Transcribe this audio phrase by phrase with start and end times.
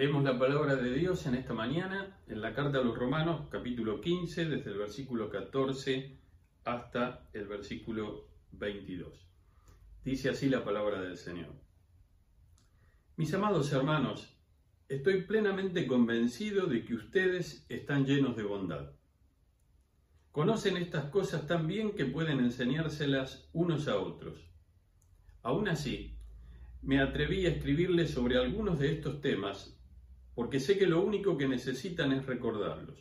[0.00, 4.00] Leemos la palabra de Dios en esta mañana en la carta a los Romanos, capítulo
[4.00, 6.16] 15, desde el versículo 14
[6.64, 9.28] hasta el versículo 22.
[10.02, 11.52] Dice así la palabra del Señor.
[13.18, 14.34] Mis amados hermanos,
[14.88, 18.92] estoy plenamente convencido de que ustedes están llenos de bondad.
[20.32, 24.48] Conocen estas cosas tan bien que pueden enseñárselas unos a otros.
[25.42, 26.14] Aún así,
[26.80, 29.76] me atreví a escribirles sobre algunos de estos temas
[30.40, 32.98] porque sé que lo único que necesitan es recordarlos.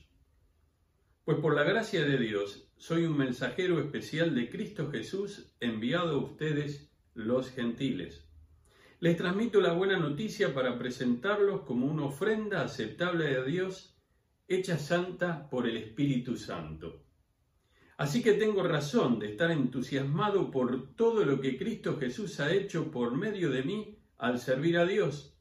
[1.23, 6.21] Pues por la gracia de Dios soy un mensajero especial de Cristo Jesús enviado a
[6.21, 8.27] ustedes los gentiles.
[8.99, 13.97] Les transmito la buena noticia para presentarlos como una ofrenda aceptable a Dios,
[14.49, 17.05] hecha santa por el Espíritu Santo.
[17.95, 22.91] Así que tengo razón de estar entusiasmado por todo lo que Cristo Jesús ha hecho
[22.91, 25.38] por medio de mí al servir a Dios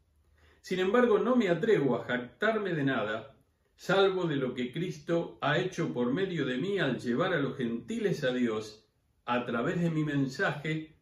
[0.60, 3.36] sin embargo, no me atrevo a jactarme de nada,
[3.76, 7.56] salvo de lo que Cristo ha hecho por medio de mí al llevar a los
[7.56, 8.84] gentiles a Dios
[9.24, 10.96] a través de mi mensaje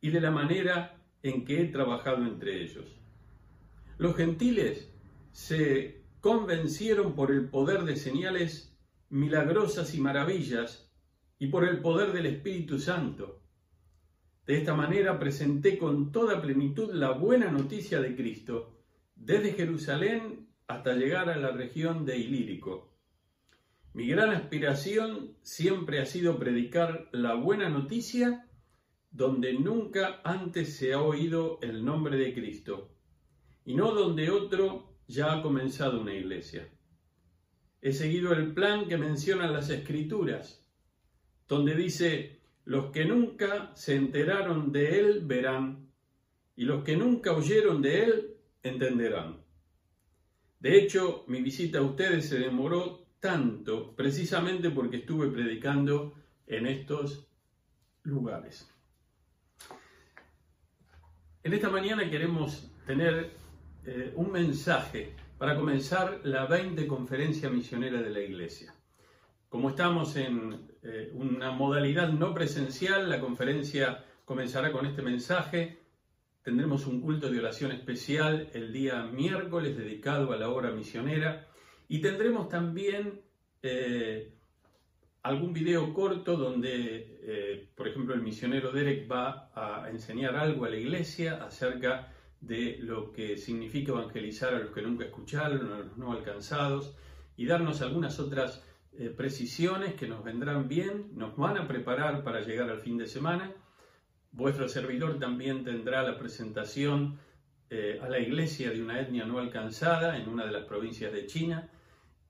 [0.00, 2.96] y de la manera en que he trabajado entre ellos.
[3.98, 4.90] Los gentiles
[5.32, 8.76] se convencieron por el poder de señales
[9.08, 10.90] milagrosas y maravillas
[11.38, 13.42] y por el poder del Espíritu Santo.
[14.46, 18.79] De esta manera presenté con toda plenitud la buena noticia de Cristo
[19.20, 22.90] desde Jerusalén hasta llegar a la región de Ilírico.
[23.92, 28.48] Mi gran aspiración siempre ha sido predicar la buena noticia
[29.10, 32.96] donde nunca antes se ha oído el nombre de Cristo
[33.64, 36.70] y no donde otro ya ha comenzado una iglesia.
[37.82, 40.66] He seguido el plan que mencionan las escrituras,
[41.48, 45.90] donde dice, los que nunca se enteraron de él verán,
[46.56, 49.38] y los que nunca oyeron de él entenderán.
[50.58, 56.14] De hecho, mi visita a ustedes se demoró tanto precisamente porque estuve predicando
[56.46, 57.26] en estos
[58.02, 58.68] lugares.
[61.42, 63.30] En esta mañana queremos tener
[63.86, 68.74] eh, un mensaje para comenzar la 20 conferencia misionera de la Iglesia.
[69.48, 75.79] Como estamos en eh, una modalidad no presencial, la conferencia comenzará con este mensaje
[76.42, 81.46] Tendremos un culto de oración especial el día miércoles dedicado a la obra misionera
[81.86, 83.20] y tendremos también
[83.62, 84.32] eh,
[85.22, 90.70] algún video corto donde, eh, por ejemplo, el misionero Derek va a enseñar algo a
[90.70, 95.98] la iglesia acerca de lo que significa evangelizar a los que nunca escucharon, a los
[95.98, 96.96] no alcanzados,
[97.36, 102.40] y darnos algunas otras eh, precisiones que nos vendrán bien, nos van a preparar para
[102.40, 103.52] llegar al fin de semana
[104.32, 107.18] Vuestro servidor también tendrá la presentación
[107.68, 111.26] eh, a la iglesia de una etnia no alcanzada en una de las provincias de
[111.26, 111.70] China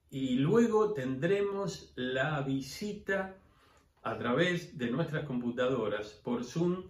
[0.09, 3.37] y luego tendremos la visita
[4.03, 6.83] a través de nuestras computadoras por Zoom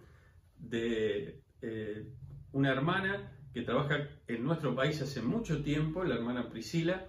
[0.56, 2.06] de eh,
[2.52, 7.06] una hermana que trabaja en nuestro país hace mucho tiempo, la hermana Priscila.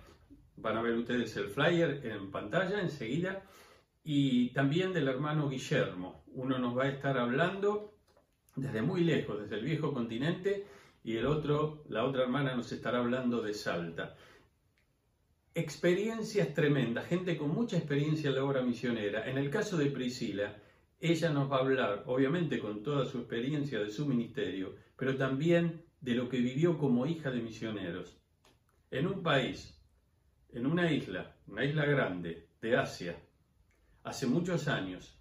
[0.58, 3.44] Van a ver ustedes el flyer en pantalla enseguida.
[4.04, 6.24] Y también del hermano Guillermo.
[6.28, 7.93] Uno nos va a estar hablando
[8.56, 10.66] desde muy lejos, desde el viejo continente,
[11.04, 14.16] y el otro, la otra hermana nos estará hablando de Salta.
[15.54, 19.30] Experiencias tremendas, gente con mucha experiencia en la obra misionera.
[19.30, 20.56] En el caso de Priscila,
[21.00, 25.84] ella nos va a hablar, obviamente con toda su experiencia de su ministerio, pero también
[26.00, 28.18] de lo que vivió como hija de misioneros.
[28.90, 29.78] En un país,
[30.54, 33.22] en una isla, una isla grande de Asia,
[34.04, 35.18] hace muchos años,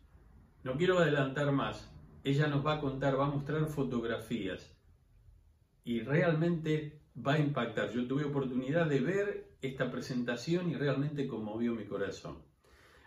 [0.63, 1.92] no quiero adelantar más,
[2.25, 4.77] ella nos va a contar, va a mostrar fotografías
[5.85, 7.91] y realmente va a impactar.
[7.93, 12.39] Yo tuve oportunidad de ver esta presentación y realmente conmovió mi corazón.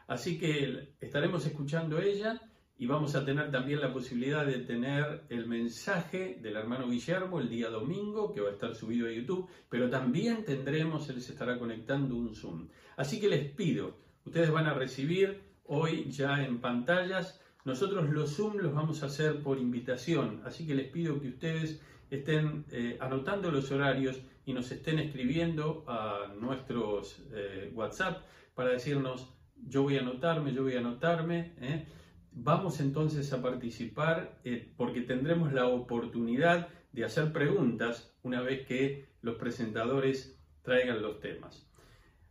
[0.07, 2.41] Así que estaremos escuchando ella
[2.77, 7.49] y vamos a tener también la posibilidad de tener el mensaje del hermano Guillermo el
[7.49, 11.57] día domingo, que va a estar subido a YouTube, pero también tendremos, él se estará
[11.57, 12.67] conectando un Zoom.
[12.97, 18.57] Así que les pido, ustedes van a recibir hoy ya en pantallas nosotros los Zoom
[18.57, 21.81] los vamos a hacer por invitación, así que les pido que ustedes
[22.11, 28.23] estén eh, anotando los horarios y nos estén escribiendo a nuestros eh, WhatsApp
[28.53, 29.33] para decirnos
[29.67, 31.53] yo voy a anotarme, yo voy a anotarme.
[31.59, 31.87] ¿eh?
[32.31, 34.39] Vamos entonces a participar
[34.77, 41.67] porque tendremos la oportunidad de hacer preguntas una vez que los presentadores traigan los temas.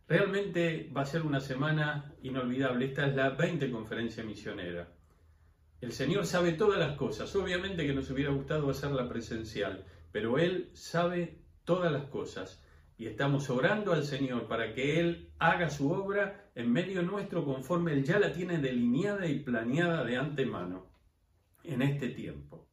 [0.07, 2.85] Realmente va a ser una semana inolvidable.
[2.85, 4.94] Esta es la 20 conferencia misionera.
[5.81, 7.35] El Señor sabe todas las cosas.
[7.35, 12.61] Obviamente que nos hubiera gustado hacerla presencial, pero Él sabe todas las cosas.
[12.97, 17.91] y estamos orando al Señor para que Él haga su obra en medio nuestro conforme
[17.91, 20.87] Él ya la tiene delineada y planeada de antemano
[21.65, 22.69] en este tiempo.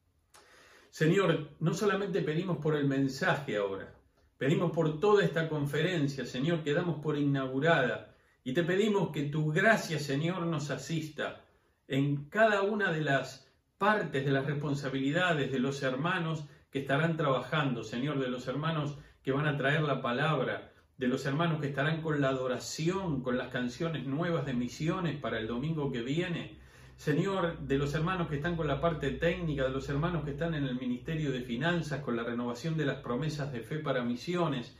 [0.91, 3.95] Señor, no solamente pedimos por el mensaje ahora,
[4.39, 8.15] pedimos por toda esta conferencia, Señor, que damos por inaugurada,
[8.45, 11.45] y te pedimos que tu gracia, Señor, nos asista
[11.89, 13.49] en cada una de las
[13.79, 19.33] partes de las responsabilidades de los hermanos que estarán trabajando, Señor, de los hermanos que
[19.33, 23.49] van a traer la palabra, de los hermanos que estarán con la adoración, con las
[23.49, 26.59] canciones nuevas de misiones para el domingo que viene.
[26.97, 30.55] Señor, de los hermanos que están con la parte técnica, de los hermanos que están
[30.55, 34.77] en el Ministerio de Finanzas, con la renovación de las promesas de fe para misiones.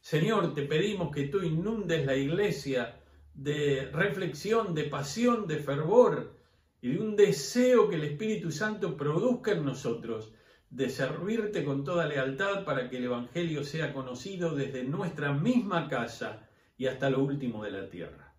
[0.00, 2.96] Señor, te pedimos que tú inundes la iglesia
[3.34, 6.35] de reflexión, de pasión, de fervor
[6.80, 10.32] y de un deseo que el Espíritu Santo produzca en nosotros
[10.70, 16.48] de servirte con toda lealtad para que el Evangelio sea conocido desde nuestra misma casa
[16.76, 18.34] y hasta lo último de la tierra.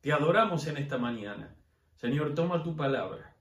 [0.00, 1.56] Te adoramos en esta mañana.
[1.94, 3.36] Señor, toma tu palabra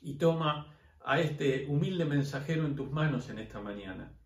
[0.00, 0.72] y toma
[1.04, 4.16] a este humilde mensajero en tus manos en esta mañana,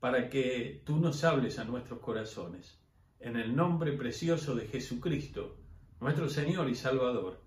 [0.00, 2.82] para que tú nos hables a nuestros corazones.
[3.20, 5.56] En el nombre precioso de Jesucristo,
[6.00, 7.43] nuestro Señor y Salvador.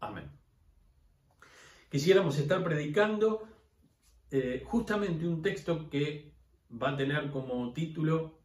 [0.00, 0.30] Amén.
[1.90, 3.48] Quisiéramos estar predicando
[4.30, 6.32] eh, justamente un texto que
[6.70, 8.38] va a tener como título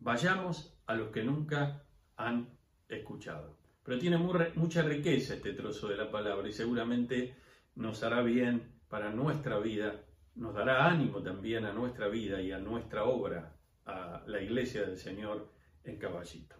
[0.00, 1.82] Vayamos a los que nunca
[2.16, 2.56] han
[2.88, 3.56] escuchado.
[3.82, 7.34] Pero tiene mucha riqueza este trozo de la palabra y seguramente
[7.74, 12.58] nos hará bien para nuestra vida, nos dará ánimo también a nuestra vida y a
[12.58, 13.56] nuestra obra,
[13.86, 15.52] a la iglesia del Señor
[15.84, 16.57] en Caballito.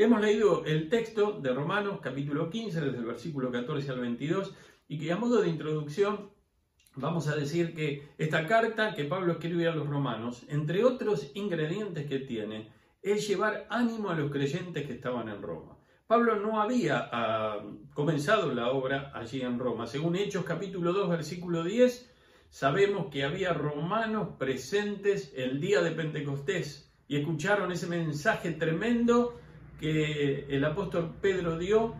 [0.00, 4.54] Hemos leído el texto de Romanos capítulo 15 desde el versículo 14 al 22
[4.86, 6.30] y que a modo de introducción
[6.94, 12.06] vamos a decir que esta carta que Pablo escribe a los romanos, entre otros ingredientes
[12.06, 12.70] que tiene,
[13.02, 15.76] es llevar ánimo a los creyentes que estaban en Roma.
[16.06, 17.60] Pablo no había ah,
[17.92, 19.88] comenzado la obra allí en Roma.
[19.88, 22.08] Según Hechos capítulo 2 versículo 10,
[22.50, 29.40] sabemos que había romanos presentes el día de Pentecostés y escucharon ese mensaje tremendo
[29.78, 31.94] que el apóstol Pedro dio,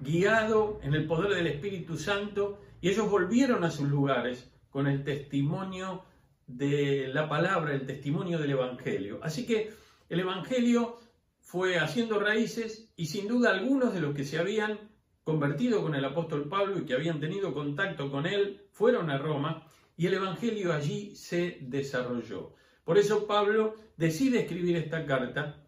[0.00, 5.04] guiado en el poder del Espíritu Santo, y ellos volvieron a sus lugares con el
[5.04, 6.04] testimonio
[6.46, 9.20] de la palabra, el testimonio del Evangelio.
[9.22, 9.70] Así que
[10.08, 10.96] el Evangelio
[11.40, 14.78] fue haciendo raíces y sin duda algunos de los que se habían
[15.24, 19.66] convertido con el apóstol Pablo y que habían tenido contacto con él fueron a Roma
[19.96, 22.54] y el Evangelio allí se desarrolló.
[22.84, 25.67] Por eso Pablo decide escribir esta carta,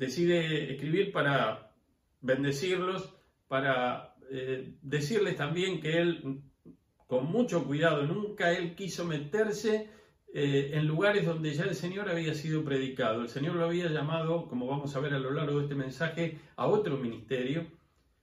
[0.00, 1.72] decide escribir para
[2.22, 3.14] bendecirlos,
[3.48, 6.40] para eh, decirles también que él
[7.06, 8.06] con mucho cuidado.
[8.06, 9.90] Nunca él quiso meterse
[10.32, 13.20] eh, en lugares donde ya el Señor había sido predicado.
[13.20, 16.38] El Señor lo había llamado, como vamos a ver a lo largo de este mensaje,
[16.56, 17.66] a otro ministerio,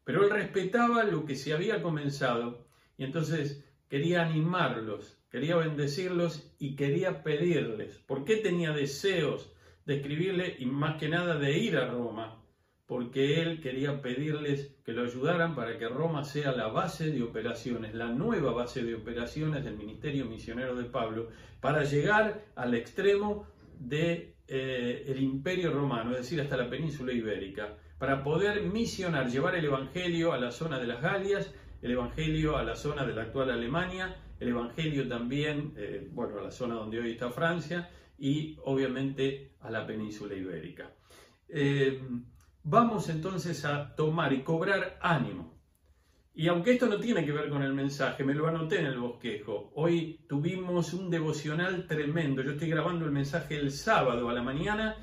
[0.03, 2.65] pero él respetaba lo que se había comenzado
[2.97, 7.99] y entonces quería animarlos, quería bendecirlos y quería pedirles.
[7.99, 9.53] ¿Por qué tenía deseos
[9.87, 12.43] de escribirle y más que nada de ir a Roma?
[12.87, 17.93] porque él quería pedirles que lo ayudaran para que Roma sea la base de operaciones,
[17.93, 21.27] la nueva base de operaciones del ministerio misionero de Pablo,
[21.59, 23.45] para llegar al extremo
[23.77, 29.55] del de, eh, imperio romano, es decir, hasta la península ibérica, para poder misionar, llevar
[29.55, 33.23] el evangelio a la zona de las Galias, el evangelio a la zona de la
[33.23, 38.57] actual Alemania, el evangelio también, eh, bueno, a la zona donde hoy está Francia y
[38.63, 40.91] obviamente a la península ibérica.
[41.49, 42.01] Eh,
[42.69, 45.57] Vamos entonces a tomar y cobrar ánimo.
[46.35, 48.99] Y aunque esto no tiene que ver con el mensaje, me lo anoté en el
[48.99, 49.71] bosquejo.
[49.73, 52.41] Hoy tuvimos un devocional tremendo.
[52.41, 54.97] Yo estoy grabando el mensaje el sábado a la mañana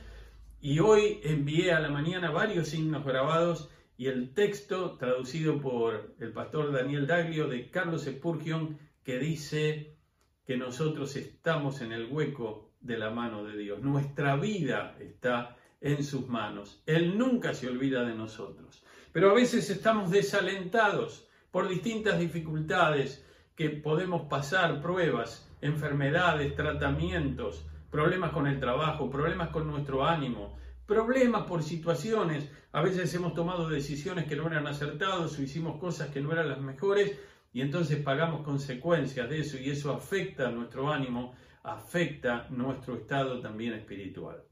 [0.61, 6.35] y hoy envié a la mañana varios signos grabados y el texto traducido por el
[6.35, 9.97] pastor Daniel Daglio de Carlos Spurgeon que dice
[10.44, 13.81] que nosotros estamos en el hueco de la mano de Dios.
[13.81, 16.83] Nuestra vida está en sus manos.
[16.87, 18.85] Él nunca se olvida de nosotros.
[19.12, 23.25] Pero a veces estamos desalentados por distintas dificultades
[23.57, 31.45] que podemos pasar, pruebas, enfermedades, tratamientos, problemas con el trabajo, problemas con nuestro ánimo, problemas
[31.45, 32.50] por situaciones.
[32.73, 36.49] A veces hemos tomado decisiones que no eran acertadas o hicimos cosas que no eran
[36.49, 37.19] las mejores
[37.53, 43.73] y entonces pagamos consecuencias de eso y eso afecta nuestro ánimo, afecta nuestro estado también
[43.73, 44.44] espiritual.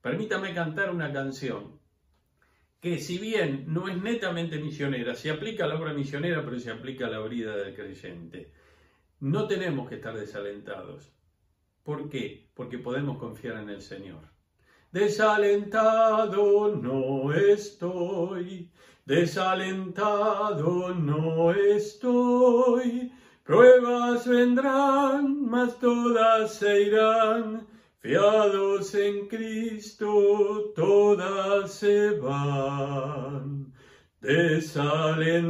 [0.00, 1.80] Permítame cantar una canción
[2.80, 6.70] que si bien no es netamente misionera, se aplica a la obra misionera, pero se
[6.70, 8.52] aplica a la vida del creyente.
[9.20, 11.12] No tenemos que estar desalentados.
[11.84, 12.48] ¿Por qué?
[12.54, 14.30] Porque podemos confiar en el Señor.
[14.90, 18.70] desalentado no estoy,
[19.06, 23.12] desalentado no estoy.
[23.44, 27.66] Pruebas vendrán, mas todas se irán,
[27.98, 33.72] fiados en Cristo, todas se van.
[34.20, 35.48] Desalentado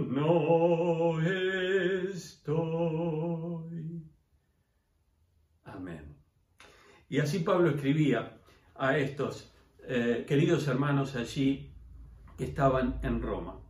[0.00, 1.20] no
[2.12, 2.54] estoy.
[5.62, 6.16] Amén.
[7.08, 8.40] Y así Pablo escribía
[8.74, 9.54] a estos
[9.86, 11.72] eh, queridos hermanos allí
[12.36, 13.63] que estaban en Roma.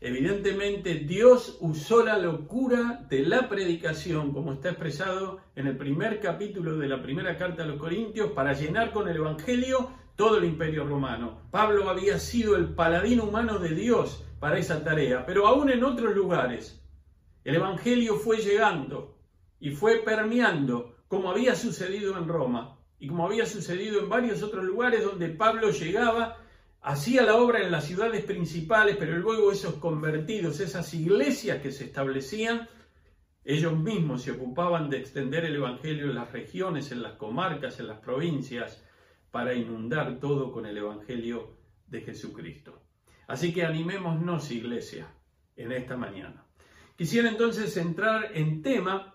[0.00, 6.76] Evidentemente Dios usó la locura de la predicación, como está expresado en el primer capítulo
[6.76, 10.84] de la primera carta a los Corintios, para llenar con el Evangelio todo el imperio
[10.84, 11.40] romano.
[11.50, 16.14] Pablo había sido el paladín humano de Dios para esa tarea, pero aún en otros
[16.14, 16.82] lugares.
[17.44, 19.16] El Evangelio fue llegando
[19.58, 24.64] y fue permeando, como había sucedido en Roma y como había sucedido en varios otros
[24.64, 26.36] lugares donde Pablo llegaba
[26.82, 31.84] hacía la obra en las ciudades principales, pero luego esos convertidos, esas iglesias que se
[31.84, 32.68] establecían,
[33.44, 37.88] ellos mismos se ocupaban de extender el Evangelio en las regiones, en las comarcas, en
[37.88, 38.82] las provincias,
[39.30, 41.56] para inundar todo con el Evangelio
[41.86, 42.82] de Jesucristo.
[43.28, 45.08] Así que animémonos, iglesia,
[45.56, 46.44] en esta mañana.
[46.96, 49.14] Quisiera entonces entrar en tema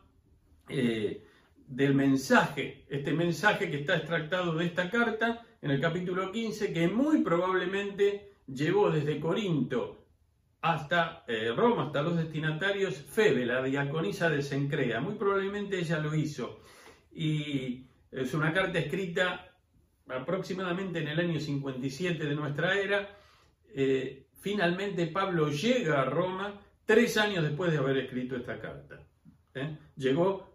[0.69, 1.25] eh,
[1.67, 6.87] del mensaje, este mensaje que está extractado de esta carta, en el capítulo 15, que
[6.87, 10.05] muy probablemente llevó desde Corinto
[10.61, 14.99] hasta eh, Roma, hasta los destinatarios, Febe, la diaconisa de Sencrea.
[14.99, 16.61] Muy probablemente ella lo hizo.
[17.13, 19.55] Y es una carta escrita
[20.07, 23.17] aproximadamente en el año 57 de nuestra era.
[23.73, 28.99] Eh, finalmente Pablo llega a Roma tres años después de haber escrito esta carta.
[29.53, 29.77] ¿eh?
[29.95, 30.49] Llegó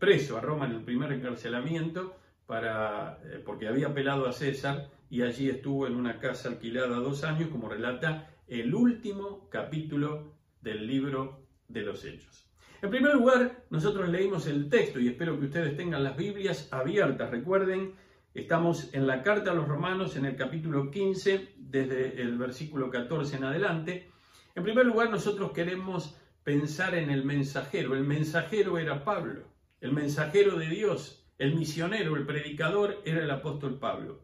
[0.00, 2.16] preso a Roma en el primer encarcelamiento
[2.48, 7.22] para, eh, porque había apelado a César y allí estuvo en una casa alquilada dos
[7.22, 12.48] años, como relata el último capítulo del libro de los Hechos.
[12.80, 17.30] En primer lugar, nosotros leímos el texto y espero que ustedes tengan las Biblias abiertas.
[17.30, 17.92] Recuerden,
[18.32, 23.36] estamos en la carta a los romanos en el capítulo 15, desde el versículo 14
[23.36, 24.10] en adelante.
[24.54, 27.94] En primer lugar, nosotros queremos pensar en el mensajero.
[27.94, 29.42] El mensajero era Pablo,
[29.82, 34.20] el mensajero de Dios, el misionero, el predicador era el apóstol Pablo.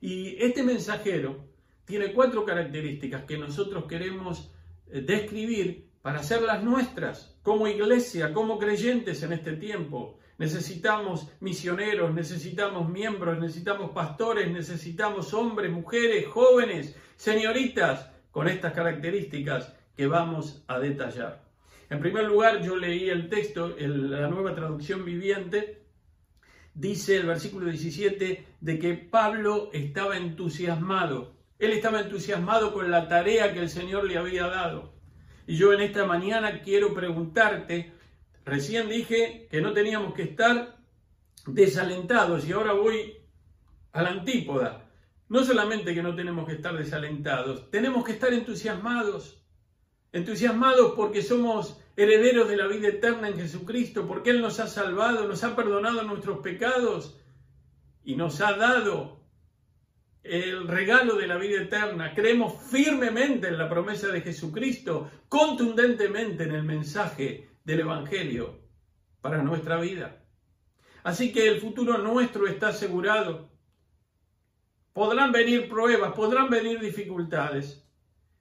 [0.00, 1.44] Y este mensajero
[1.84, 4.50] tiene cuatro características que nosotros queremos
[4.90, 10.18] eh, describir para hacerlas nuestras como iglesia, como creyentes en este tiempo.
[10.38, 20.08] Necesitamos misioneros, necesitamos miembros, necesitamos pastores, necesitamos hombres, mujeres, jóvenes, señoritas, con estas características que
[20.08, 21.44] vamos a detallar.
[21.88, 25.83] En primer lugar, yo leí el texto, en la nueva traducción viviente,
[26.74, 31.34] dice el versículo 17 de que Pablo estaba entusiasmado.
[31.58, 34.92] Él estaba entusiasmado con la tarea que el Señor le había dado.
[35.46, 37.92] Y yo en esta mañana quiero preguntarte,
[38.44, 40.76] recién dije que no teníamos que estar
[41.46, 43.14] desalentados y ahora voy
[43.92, 44.90] a la antípoda.
[45.28, 49.42] No solamente que no tenemos que estar desalentados, tenemos que estar entusiasmados.
[50.12, 55.28] Entusiasmados porque somos herederos de la vida eterna en Jesucristo, porque Él nos ha salvado,
[55.28, 57.20] nos ha perdonado nuestros pecados
[58.02, 59.24] y nos ha dado
[60.22, 62.14] el regalo de la vida eterna.
[62.14, 68.60] Creemos firmemente en la promesa de Jesucristo, contundentemente en el mensaje del Evangelio
[69.20, 70.24] para nuestra vida.
[71.02, 73.50] Así que el futuro nuestro está asegurado.
[74.94, 77.86] Podrán venir pruebas, podrán venir dificultades.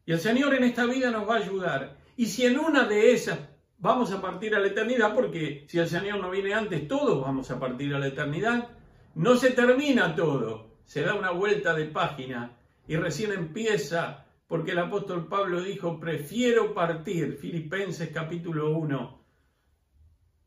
[0.06, 2.03] Y el Señor en esta vida nos va a ayudar.
[2.16, 3.40] Y si en una de esas
[3.80, 7.50] vamos a partir a la eternidad, porque si el Señor no viene antes, todos vamos
[7.52, 8.70] a partir a la eternidad,
[9.16, 14.80] no se termina todo, se da una vuelta de página y recién empieza, porque el
[14.80, 19.26] apóstol Pablo dijo, prefiero partir, Filipenses capítulo 1,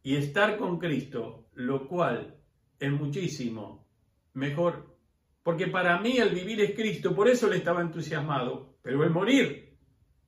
[0.04, 2.36] y estar con Cristo, lo cual
[2.78, 3.86] es muchísimo
[4.34, 4.96] mejor,
[5.42, 9.65] porque para mí el vivir es Cristo, por eso le estaba entusiasmado, pero el morir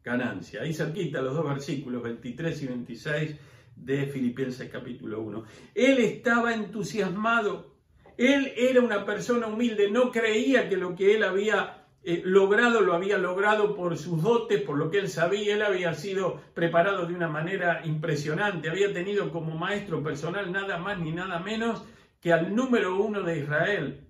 [0.09, 0.63] ganancia.
[0.63, 3.37] Ahí cerquita los dos versículos 23 y 26
[3.77, 5.45] de Filipenses capítulo 1.
[5.75, 7.77] Él estaba entusiasmado.
[8.17, 12.95] Él era una persona humilde, no creía que lo que él había eh, logrado lo
[12.95, 15.55] había logrado por sus dotes, por lo que él sabía.
[15.55, 18.71] Él había sido preparado de una manera impresionante.
[18.71, 21.85] Había tenido como maestro personal nada más ni nada menos
[22.21, 24.09] que al número uno de Israel,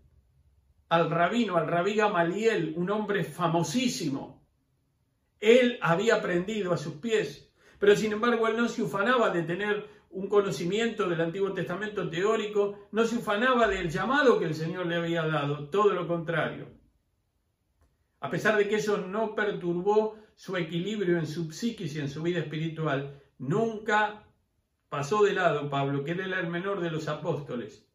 [0.88, 4.37] al rabino, al rabí Gamaliel, un hombre famosísimo,
[5.40, 7.44] él había aprendido a sus pies.
[7.78, 12.88] pero sin embargo él no se ufanaba de tener un conocimiento del Antiguo Testamento teórico,
[12.92, 16.66] no se ufanaba del llamado que el Señor le había dado, todo lo contrario.
[18.20, 22.22] A pesar de que eso no perturbó su equilibrio en su psiquis y en su
[22.22, 24.24] vida espiritual, nunca
[24.88, 27.86] pasó de lado Pablo, que él era el menor de los apóstoles.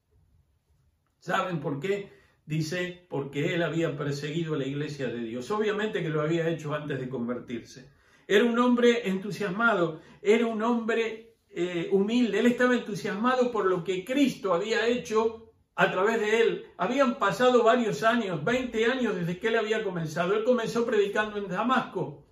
[1.19, 2.11] ¿Saben por qué?
[2.45, 5.49] Dice, porque él había perseguido a la iglesia de Dios.
[5.51, 7.89] Obviamente que lo había hecho antes de convertirse.
[8.27, 12.39] Era un hombre entusiasmado, era un hombre eh, humilde.
[12.39, 16.65] Él estaba entusiasmado por lo que Cristo había hecho a través de él.
[16.77, 20.35] Habían pasado varios años, 20 años desde que él había comenzado.
[20.35, 22.25] Él comenzó predicando en Damasco.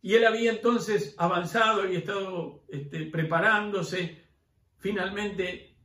[0.00, 4.20] Y él había entonces avanzado y estado este, preparándose.
[4.78, 5.76] Finalmente,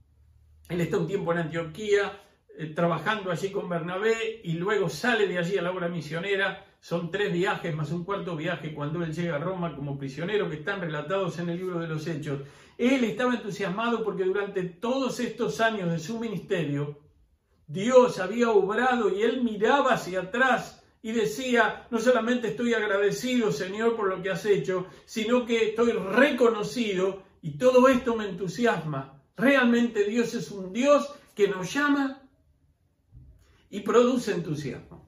[0.70, 2.20] él está un tiempo en Antioquía,
[2.60, 6.66] eh, trabajando allí con Bernabé y luego sale de allí a la obra misionera.
[6.80, 10.56] Son tres viajes más un cuarto viaje cuando él llega a Roma como prisionero que
[10.56, 12.42] están relatados en el libro de los Hechos.
[12.76, 16.98] Él estaba entusiasmado porque durante todos estos años de su ministerio,
[17.68, 23.96] Dios había obrado y él miraba hacia atrás y decía, no solamente estoy agradecido, Señor,
[23.96, 29.22] por lo que has hecho, sino que estoy reconocido y todo esto me entusiasma.
[29.36, 32.27] Realmente Dios es un Dios que nos llama
[33.70, 35.08] y produce entusiasmo.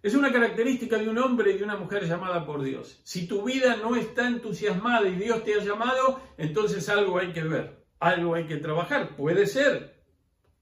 [0.00, 3.00] Es una característica de un hombre y de una mujer llamada por Dios.
[3.02, 7.42] Si tu vida no está entusiasmada y Dios te ha llamado, entonces algo hay que
[7.42, 9.16] ver, algo hay que trabajar.
[9.16, 9.98] Puede ser.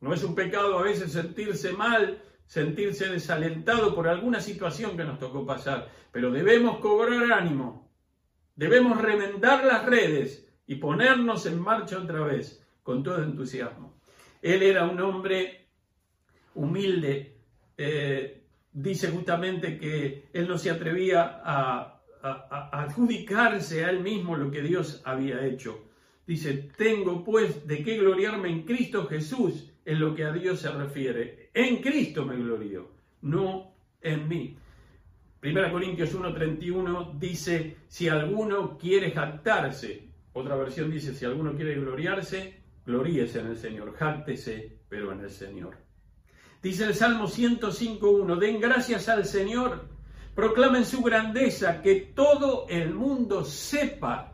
[0.00, 5.18] No es un pecado a veces sentirse mal, sentirse desalentado por alguna situación que nos
[5.18, 7.92] tocó pasar, pero debemos cobrar ánimo,
[8.54, 14.00] debemos remendar las redes y ponernos en marcha otra vez con todo entusiasmo.
[14.42, 15.65] Él era un hombre
[16.56, 17.36] humilde,
[17.76, 18.42] eh,
[18.72, 21.92] dice justamente que él no se atrevía a,
[22.72, 25.84] adjudicarse a él mismo lo que Dios había hecho.
[26.26, 30.70] Dice, tengo pues de qué gloriarme en Cristo Jesús en lo que a Dios se
[30.72, 31.50] refiere.
[31.54, 32.90] En Cristo me glorío,
[33.22, 34.56] no en mí.
[35.38, 42.60] Primera Corintios 1.31 dice, si alguno quiere jactarse, otra versión dice, si alguno quiere gloriarse,
[42.84, 45.85] gloríese en el Señor, jáctese, pero en el Señor.
[46.66, 49.86] Dice el Salmo 105.1, den gracias al Señor,
[50.34, 54.32] proclamen su grandeza, que todo el mundo sepa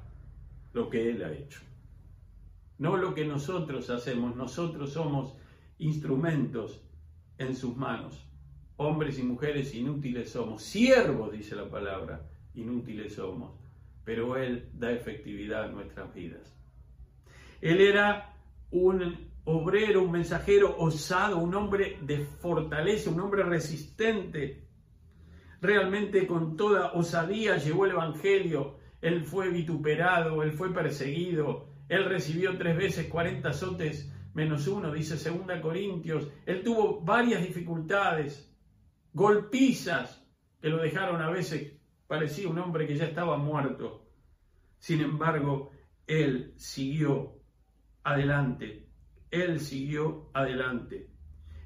[0.72, 1.60] lo que Él ha hecho.
[2.78, 5.34] No lo que nosotros hacemos, nosotros somos
[5.76, 6.80] instrumentos
[7.36, 8.26] en sus manos.
[8.78, 13.52] Hombres y mujeres inútiles somos, siervos, dice la palabra, inútiles somos,
[14.06, 16.56] pero Él da efectividad a nuestras vidas.
[17.60, 18.34] Él era
[18.70, 24.66] un obrero, un mensajero osado, un hombre de fortaleza, un hombre resistente.
[25.60, 28.78] Realmente con toda osadía llevó el Evangelio.
[29.00, 35.16] Él fue vituperado, él fue perseguido, él recibió tres veces 40 azotes menos uno, dice
[35.16, 36.28] 2 Corintios.
[36.46, 38.50] Él tuvo varias dificultades,
[39.12, 40.24] golpizas
[40.60, 41.72] que lo dejaron a veces,
[42.06, 44.06] parecía un hombre que ya estaba muerto.
[44.78, 45.72] Sin embargo,
[46.06, 47.34] él siguió
[48.04, 48.81] adelante
[49.32, 51.08] él siguió adelante.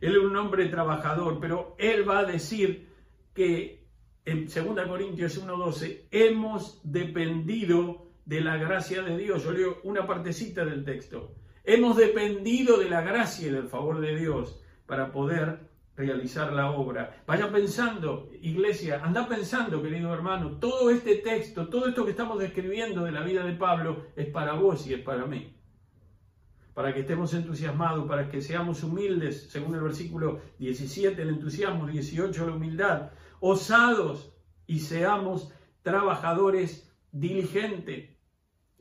[0.01, 2.89] Él era un hombre trabajador, pero él va a decir
[3.35, 3.85] que
[4.25, 9.45] en 2 Corintios 1.12 hemos dependido de la gracia de Dios.
[9.45, 11.35] Yo leo una partecita del texto.
[11.65, 17.23] Hemos dependido de la gracia y del favor de Dios para poder realizar la obra.
[17.27, 23.03] Vaya pensando, iglesia, anda pensando, querido hermano, todo este texto, todo esto que estamos describiendo
[23.03, 25.56] de la vida de Pablo es para vos y es para mí
[26.77, 32.47] para que estemos entusiasmados, para que seamos humildes, según el versículo 17, el entusiasmo, 18,
[32.47, 34.37] la humildad, osados
[34.67, 38.11] y seamos trabajadores diligentes,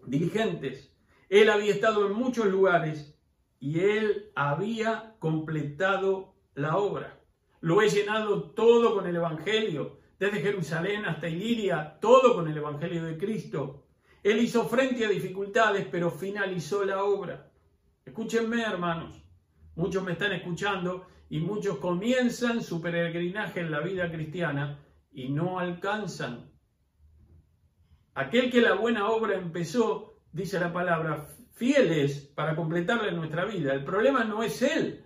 [0.06, 0.94] diligentes.
[1.30, 3.18] Él había estado en muchos lugares
[3.62, 7.18] y él había completado la obra.
[7.62, 13.06] Lo he llenado todo con el Evangelio, desde Jerusalén hasta Iliria, todo con el Evangelio
[13.06, 13.86] de Cristo.
[14.22, 17.54] Él hizo frente a dificultades, pero finalizó la obra.
[18.06, 19.20] Escúchenme, hermanos.
[19.76, 24.78] Muchos me están escuchando y muchos comienzan su peregrinaje en la vida cristiana
[25.12, 26.52] y no alcanzan.
[28.14, 33.74] Aquel que la buena obra empezó, dice la palabra, fieles para completarla en nuestra vida.
[33.74, 35.04] El problema no es él.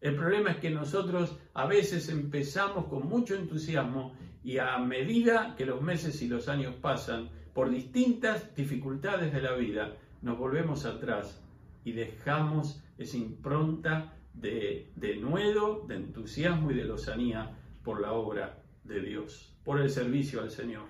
[0.00, 5.66] El problema es que nosotros a veces empezamos con mucho entusiasmo y a medida que
[5.66, 11.44] los meses y los años pasan, por distintas dificultades de la vida, nos volvemos atrás
[11.84, 18.62] y dejamos esa impronta de, de nuevo, de entusiasmo y de lozanía por la obra
[18.84, 20.88] de Dios, por el servicio al Señor.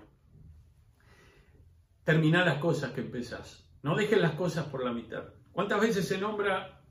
[2.03, 3.69] terminar las cosas que empezás.
[3.83, 5.23] No dejes las cosas por la mitad.
[5.51, 6.81] ¿Cuántas veces se nombra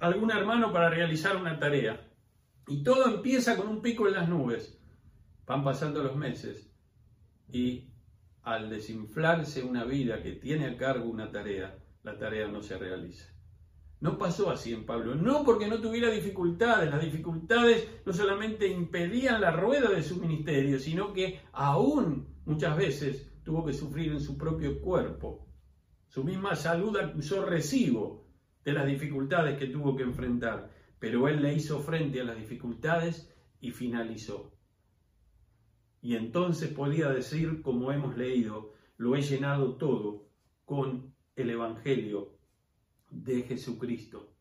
[0.00, 2.08] algún hermano para realizar una tarea?
[2.68, 4.78] Y todo empieza con un pico en las nubes.
[5.46, 6.72] Van pasando los meses
[7.50, 7.90] y
[8.42, 13.31] al desinflarse una vida que tiene a cargo una tarea, la tarea no se realiza.
[14.02, 19.40] No pasó así en Pablo, no porque no tuviera dificultades, las dificultades no solamente impedían
[19.40, 24.36] la rueda de su ministerio, sino que aún muchas veces tuvo que sufrir en su
[24.36, 25.46] propio cuerpo.
[26.08, 28.26] Su misma salud acusó recibo
[28.64, 33.32] de las dificultades que tuvo que enfrentar, pero él le hizo frente a las dificultades
[33.60, 34.52] y finalizó.
[36.00, 40.26] Y entonces podía decir, como hemos leído, lo he llenado todo
[40.64, 42.41] con el Evangelio
[43.12, 44.32] de Jesucristo.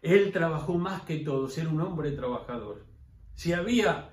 [0.00, 2.86] Él trabajó más que todos, era un hombre trabajador.
[3.34, 4.10] Si había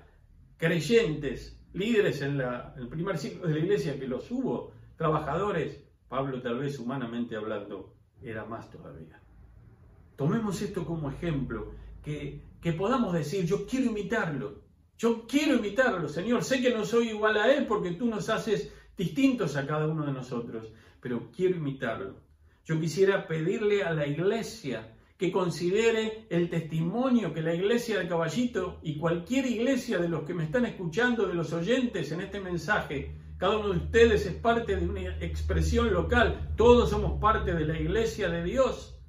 [0.56, 6.58] creyentes, líderes en, el primer siglo de la iglesia que los hubo, trabajadores, Pablo tal
[6.58, 9.20] vez humanamente hablando era más todavía.
[10.16, 14.62] Tomemos esto como ejemplo, que, que podamos decir, yo quiero imitarlo,
[14.98, 16.44] yo quiero imitarlo, Señor.
[16.44, 20.06] Sé que no soy igual a Él porque tú nos haces distintos a cada uno
[20.06, 22.21] de nosotros, pero quiero imitarlo.
[22.64, 28.80] Yo quisiera pedirle a la iglesia que considere el testimonio que la iglesia del caballito
[28.82, 33.14] y cualquier iglesia de los que me están escuchando, de los oyentes en este mensaje,
[33.38, 37.78] cada uno de ustedes es parte de una expresión local, todos somos parte de la
[37.78, 39.00] iglesia de Dios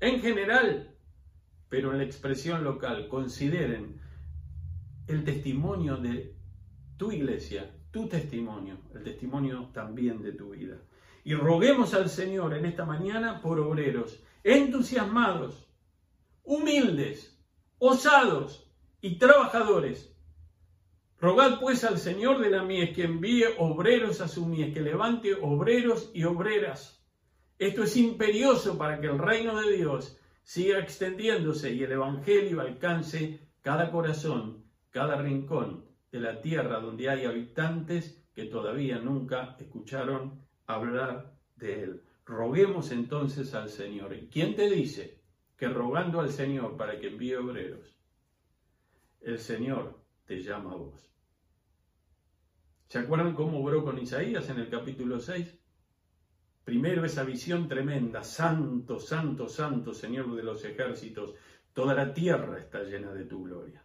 [0.00, 0.94] en general,
[1.68, 4.00] pero en la expresión local, consideren
[5.06, 6.34] el testimonio de
[6.96, 10.76] tu iglesia, tu testimonio, el testimonio también de tu vida.
[11.24, 15.66] Y roguemos al Señor en esta mañana por obreros entusiasmados,
[16.44, 17.40] humildes,
[17.78, 20.14] osados y trabajadores.
[21.18, 25.34] Rogad pues al Señor de la mies que envíe obreros a su mies, que levante
[25.40, 27.02] obreros y obreras.
[27.58, 33.40] Esto es imperioso para que el reino de Dios siga extendiéndose y el Evangelio alcance
[33.62, 41.34] cada corazón cada rincón de la tierra donde hay habitantes que todavía nunca escucharon hablar
[41.56, 42.02] de Él.
[42.24, 44.14] Roguemos entonces al Señor.
[44.14, 45.20] ¿Y quién te dice
[45.56, 47.94] que rogando al Señor para que envíe obreros,
[49.20, 51.10] el Señor te llama a vos?
[52.88, 55.58] ¿Se acuerdan cómo obró con Isaías en el capítulo 6?
[56.64, 61.34] Primero esa visión tremenda, santo, santo, santo, Señor de los ejércitos,
[61.74, 63.84] toda la tierra está llena de tu gloria.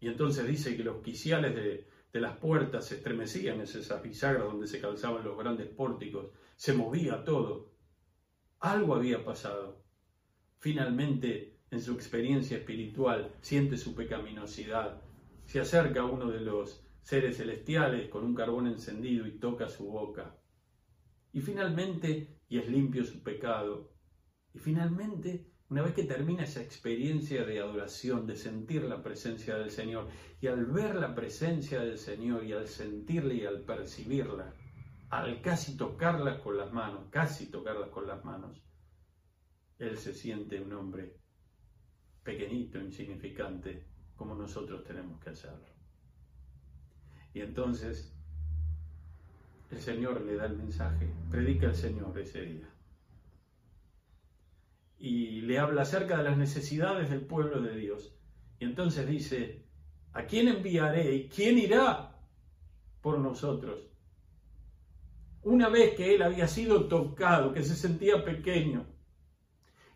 [0.00, 4.66] Y entonces dice que los quiciales de, las puertas se estremecían, en esas bisagras donde
[4.66, 7.74] se calzaban los grandes pórticos, se movía todo.
[8.60, 9.84] Algo había pasado.
[10.58, 15.02] Finalmente, en su experiencia espiritual, siente su pecaminosidad.
[15.44, 19.86] Se acerca a uno de los seres celestiales con un carbón encendido y toca su
[19.86, 20.38] boca.
[21.32, 23.92] Y finalmente, y es limpio su pecado.
[24.54, 29.70] Y finalmente una vez que termina esa experiencia de adoración, de sentir la presencia del
[29.70, 30.08] Señor,
[30.40, 34.54] y al ver la presencia del Señor y al sentirla y al percibirla,
[35.10, 38.62] al casi tocarla con las manos, casi tocarla con las manos,
[39.78, 41.16] Él se siente un hombre
[42.22, 45.66] pequeñito, insignificante, como nosotros tenemos que hacerlo.
[47.34, 48.16] Y entonces
[49.70, 52.75] el Señor le da el mensaje, predica el Señor ese día
[54.98, 58.14] y le habla acerca de las necesidades del pueblo de Dios.
[58.58, 59.64] Y entonces dice,
[60.12, 62.18] ¿a quién enviaré y quién irá
[63.02, 63.88] por nosotros?
[65.42, 68.86] Una vez que él había sido tocado, que se sentía pequeño,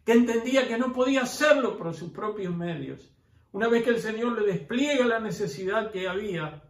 [0.05, 3.13] que entendía que no podía hacerlo por sus propios medios,
[3.53, 6.63] una vez que el Señor le despliega la necesidad que había,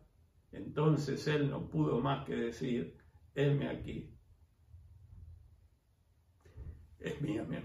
[0.53, 2.97] entonces él no pudo más que decir,
[3.35, 4.11] heme aquí.
[7.01, 7.57] Es mía, mi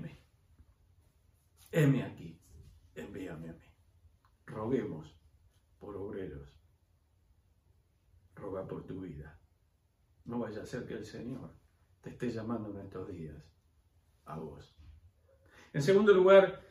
[1.76, 2.40] heme aquí,
[2.96, 3.66] envíame a mí.
[4.46, 5.14] Roguemos
[5.78, 6.58] por obreros.
[8.34, 9.38] Roga por tu vida.
[10.24, 11.54] No vaya a ser que el Señor
[12.02, 13.36] te esté llamando en estos días
[14.26, 14.78] a vos.
[15.74, 16.62] En segundo lugar,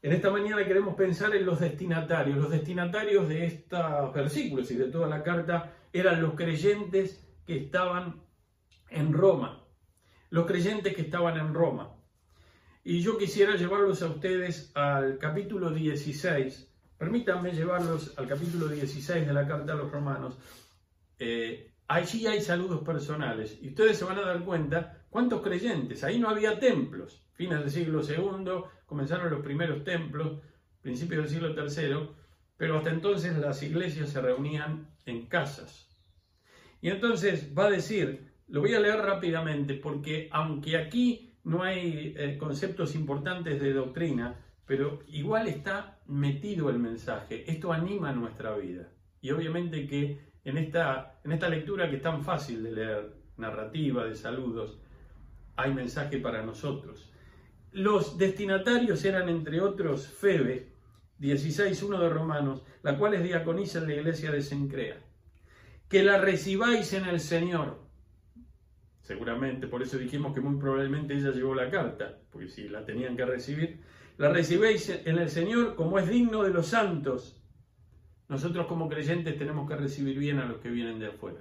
[0.00, 2.38] en esta mañana queremos pensar en los destinatarios.
[2.38, 8.22] Los destinatarios de estos versículos y de toda la carta eran los creyentes que estaban
[8.90, 9.66] en Roma.
[10.30, 11.99] Los creyentes que estaban en Roma.
[12.90, 16.74] Y yo quisiera llevarlos a ustedes al capítulo 16.
[16.98, 20.36] Permítanme llevarlos al capítulo 16 de la carta a los romanos.
[21.16, 26.02] Eh, allí hay saludos personales y ustedes se van a dar cuenta cuántos creyentes.
[26.02, 27.24] Ahí no había templos.
[27.30, 30.42] Fines del siglo II comenzaron los primeros templos,
[30.80, 32.10] principios del siglo III,
[32.56, 35.96] pero hasta entonces las iglesias se reunían en casas.
[36.80, 42.14] Y entonces va a decir, lo voy a leer rápidamente, porque aunque aquí no hay
[42.16, 47.50] eh, conceptos importantes de doctrina, pero igual está metido el mensaje.
[47.50, 48.88] Esto anima nuestra vida.
[49.20, 54.04] Y obviamente que en esta, en esta lectura que es tan fácil de leer, narrativa,
[54.04, 54.78] de saludos,
[55.56, 57.10] hay mensaje para nosotros.
[57.72, 60.72] Los destinatarios eran, entre otros, Febe,
[61.20, 64.98] 16.1 de Romanos, la cual es diaconisa en la iglesia de Sencrea.
[65.88, 67.89] Que la recibáis en el Señor.
[69.10, 73.16] Seguramente, por eso dijimos que muy probablemente ella llevó la carta, porque si la tenían
[73.16, 73.80] que recibir,
[74.18, 77.36] la recibéis en el Señor como es digno de los santos.
[78.28, 81.40] Nosotros como creyentes tenemos que recibir bien a los que vienen de afuera.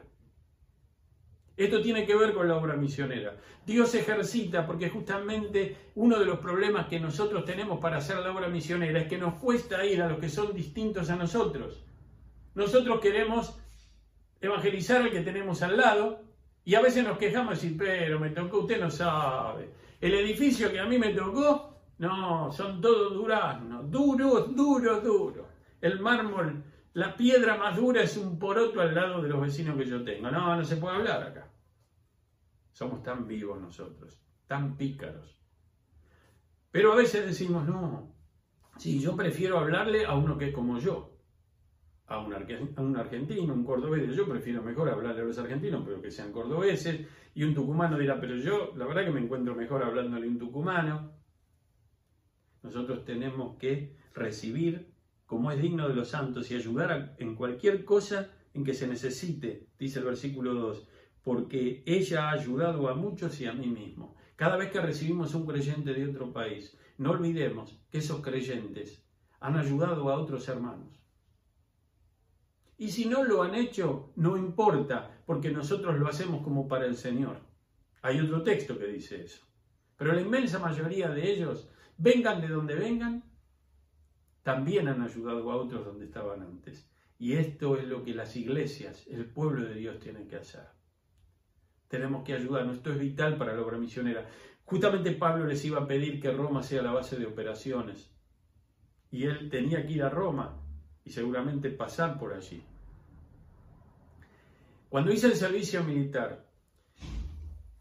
[1.57, 3.37] Esto tiene que ver con la obra misionera.
[3.67, 8.47] Dios ejercita porque justamente uno de los problemas que nosotros tenemos para hacer la obra
[8.47, 11.83] misionera es que nos cuesta ir a los que son distintos a nosotros.
[12.55, 13.59] Nosotros queremos
[14.41, 16.28] evangelizar al que tenemos al lado
[16.65, 19.69] y a veces nos quejamos y pero me tocó, usted no sabe.
[19.99, 21.69] El edificio que a mí me tocó
[21.99, 25.45] no, son todos duraznos, duros, duros, duros.
[25.81, 29.85] El mármol, la piedra más dura es un poroto al lado de los vecinos que
[29.85, 30.31] yo tengo.
[30.31, 31.51] No, no se puede hablar acá.
[32.71, 34.17] Somos tan vivos nosotros,
[34.47, 35.41] tan pícaros.
[36.71, 38.15] Pero a veces decimos, no,
[38.77, 41.18] sí, yo prefiero hablarle a uno que es como yo.
[42.09, 42.33] A un,
[42.97, 47.07] argentino, un cordobés, yo prefiero mejor hablarle a los argentinos, pero que sean cordobeses.
[47.35, 50.39] Y un tucumano dirá, pero yo la verdad que me encuentro mejor hablándole a un
[50.39, 51.11] tucumano.
[52.63, 54.91] Nosotros tenemos que recibir
[55.27, 59.67] como es digno de los santos y ayudar en cualquier cosa en que se necesite,
[59.77, 60.87] dice el versículo 2,
[61.23, 64.15] porque ella ha ayudado a muchos y a mí mismo.
[64.35, 69.03] Cada vez que recibimos un creyente de otro país, no olvidemos que esos creyentes
[69.39, 70.98] han ayudado a otros hermanos.
[72.79, 76.95] Y si no lo han hecho, no importa, porque nosotros lo hacemos como para el
[76.95, 77.41] Señor.
[78.01, 79.45] Hay otro texto que dice eso.
[79.97, 83.25] Pero la inmensa mayoría de ellos vengan de donde vengan,
[84.43, 86.89] también han ayudado a otros donde estaban antes.
[87.17, 90.65] Y esto es lo que las iglesias, el pueblo de Dios, tienen que hacer.
[91.89, 94.25] Tenemos que ayudar, esto es vital para la obra misionera.
[94.63, 98.09] Justamente Pablo les iba a pedir que Roma sea la base de operaciones.
[99.11, 100.58] Y él tenía que ir a Roma
[101.09, 102.61] seguramente pasar por allí.
[104.89, 106.45] Cuando hice el servicio militar,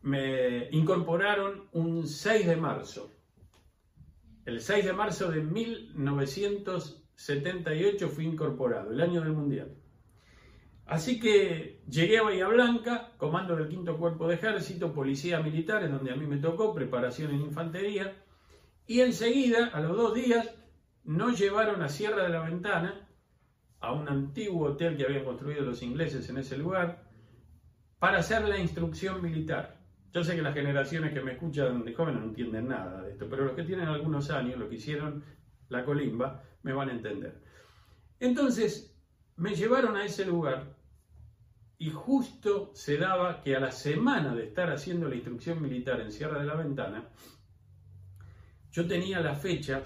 [0.02, 3.18] me incorporaron un 6 de marzo
[4.48, 9.74] el 6 de marzo de 1978 fui incorporado, el año del Mundial.
[10.86, 15.92] Así que llegué a Bahía Blanca, comando del quinto cuerpo de ejército, policía militar, en
[15.92, 18.24] donde a mí me tocó, preparación en infantería,
[18.86, 20.48] y enseguida, a los dos días,
[21.04, 23.06] nos llevaron a Sierra de la Ventana,
[23.80, 27.04] a un antiguo hotel que habían construido los ingleses en ese lugar,
[27.98, 29.78] para hacer la instrucción militar.
[30.12, 33.28] Yo sé que las generaciones que me escuchan de jóvenes no entienden nada de esto,
[33.28, 35.22] pero los que tienen algunos años, lo que hicieron
[35.68, 37.40] la colimba, me van a entender.
[38.20, 38.96] Entonces,
[39.36, 40.76] me llevaron a ese lugar
[41.78, 46.10] y justo se daba que a la semana de estar haciendo la instrucción militar en
[46.10, 47.08] Sierra de la Ventana,
[48.72, 49.82] yo tenía la fecha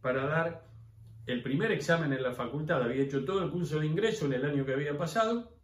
[0.00, 0.65] para dar
[1.26, 2.82] el primer examen en la facultad.
[2.82, 5.56] Había hecho todo el curso de ingreso en el año que había pasado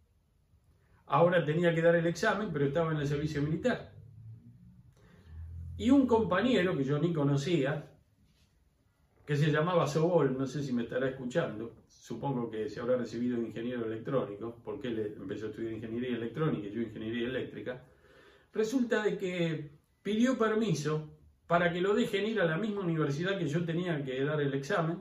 [1.13, 3.91] Ahora tenía que dar el examen, pero estaba en el servicio militar.
[5.77, 7.91] Y un compañero que yo ni conocía,
[9.25, 13.37] que se llamaba Sobol, no sé si me estará escuchando, supongo que se habrá recibido
[13.37, 17.83] ingeniero electrónico, porque él empezó a estudiar ingeniería electrónica y yo ingeniería eléctrica,
[18.51, 19.71] resulta de que
[20.01, 21.09] pidió permiso
[21.47, 24.53] para que lo dejen ir a la misma universidad que yo tenía que dar el
[24.53, 24.97] examen,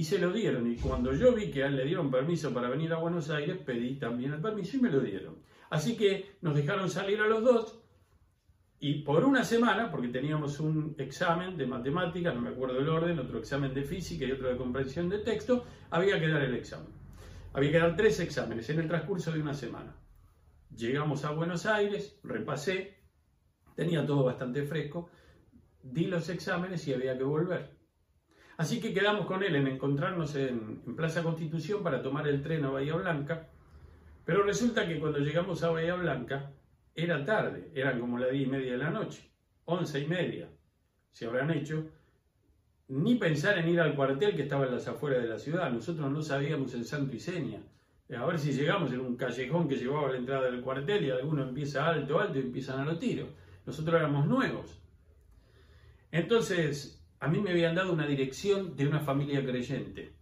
[0.00, 0.66] y se lo dieron.
[0.66, 3.98] Y cuando yo vi que él le dieron permiso para venir a Buenos Aires, pedí
[3.98, 5.36] también el permiso y me lo dieron.
[5.68, 7.82] Así que nos dejaron salir a los dos
[8.78, 13.18] y por una semana, porque teníamos un examen de matemáticas, no me acuerdo el orden,
[13.18, 16.94] otro examen de física y otro de comprensión de texto, había que dar el examen.
[17.52, 19.94] Había que dar tres exámenes en el transcurso de una semana.
[20.74, 22.96] Llegamos a Buenos Aires, repasé,
[23.76, 25.10] tenía todo bastante fresco,
[25.82, 27.79] di los exámenes y había que volver.
[28.60, 32.68] Así que quedamos con él en encontrarnos en, Plaza Constitución para tomar el tren a
[32.68, 33.48] Bahía Blanca.
[34.26, 36.50] Pero resulta que cuando llegamos a Bahía Blanca
[36.94, 39.30] era tarde, eran como las diez y media de la noche,
[39.64, 40.46] once y media
[41.10, 41.86] se habrán hecho.
[42.88, 45.70] Ni pensar en ir al cuartel que estaba en las afueras de la ciudad.
[45.70, 47.62] Nosotros no sabíamos el santo y seña.
[48.14, 51.10] A ver si llegamos en un callejón que llevaba a la entrada del cuartel y
[51.10, 53.30] alguno empieza alto, alto y empiezan a los tiros.
[53.64, 54.82] Nosotros éramos nuevos.
[56.12, 60.12] Entonces, a mí me habían dado una dirección de una familia creyente.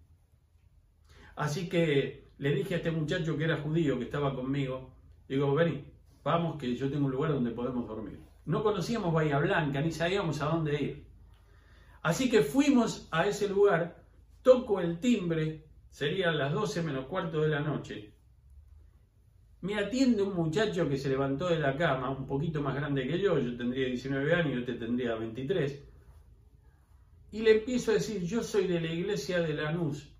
[1.36, 5.84] Así que le dije a este muchacho que era judío, que estaba conmigo, Digo, vení,
[6.24, 8.18] vamos que yo tengo un lugar donde podemos dormir.
[8.46, 11.04] No conocíamos Bahía Blanca, ni sabíamos a dónde ir.
[12.00, 14.02] Así que fuimos a ese lugar,
[14.42, 18.14] toco el timbre, serían las 12 menos cuarto de la noche.
[19.60, 23.18] Me atiende un muchacho que se levantó de la cama, un poquito más grande que
[23.18, 25.87] yo, yo tendría 19 años y usted tendría 23.
[27.30, 30.14] Y le empiezo a decir, yo soy de la iglesia de Lanús.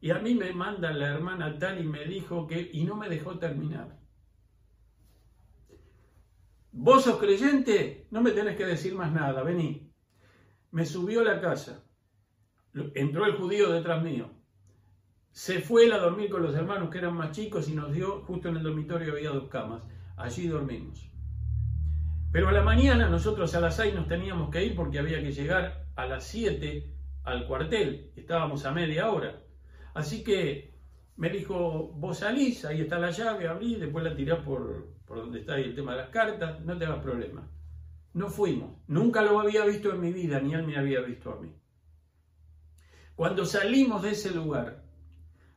[0.00, 3.08] Y a mí me manda la hermana tal y me dijo que, y no me
[3.08, 3.98] dejó terminar.
[6.72, 8.06] ¿Vos sos creyente?
[8.10, 9.92] No me tenés que decir más nada, vení.
[10.72, 11.84] Me subió a la casa.
[12.94, 14.30] Entró el judío detrás mío.
[15.30, 18.22] Se fue él a dormir con los hermanos que eran más chicos y nos dio,
[18.22, 19.82] justo en el dormitorio había dos camas.
[20.16, 21.08] Allí dormimos.
[22.32, 25.32] Pero a la mañana nosotros a las seis nos teníamos que ir porque había que
[25.32, 26.90] llegar a las 7
[27.24, 28.12] al cuartel.
[28.16, 29.42] Estábamos a media hora.
[29.94, 30.74] Así que
[31.16, 35.40] me dijo, vos salís, ahí está la llave, abrí, después la tirás por, por donde
[35.40, 37.48] está ahí el tema de las cartas, no te hagas problema.
[38.12, 41.40] No fuimos, nunca lo había visto en mi vida, ni él me había visto a
[41.40, 41.52] mí.
[43.14, 44.84] Cuando salimos de ese lugar,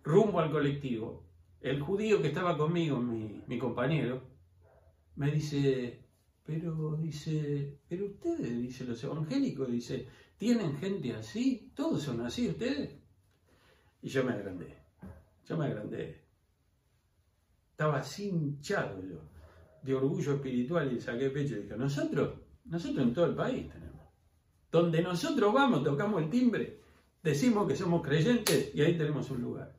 [0.04, 1.23] rumbo al colectivo,
[1.62, 4.21] el judío que estaba conmigo, mi, mi compañero,
[5.15, 6.04] me dice,
[6.43, 11.71] pero dice, pero ustedes, dice los evangélicos, dice, ¿tienen gente así?
[11.76, 12.95] ¿Todos son así ustedes?
[14.02, 14.78] Y yo me agrandé,
[15.47, 16.23] yo me agrandé.
[17.71, 19.21] Estaba así hinchado yo,
[19.84, 24.08] de orgullo espiritual y saqué pecho y dije, nosotros, nosotros en todo el país tenemos.
[24.71, 26.82] Donde nosotros vamos, tocamos el timbre,
[27.23, 29.76] decimos que somos creyentes y ahí tenemos un lugar.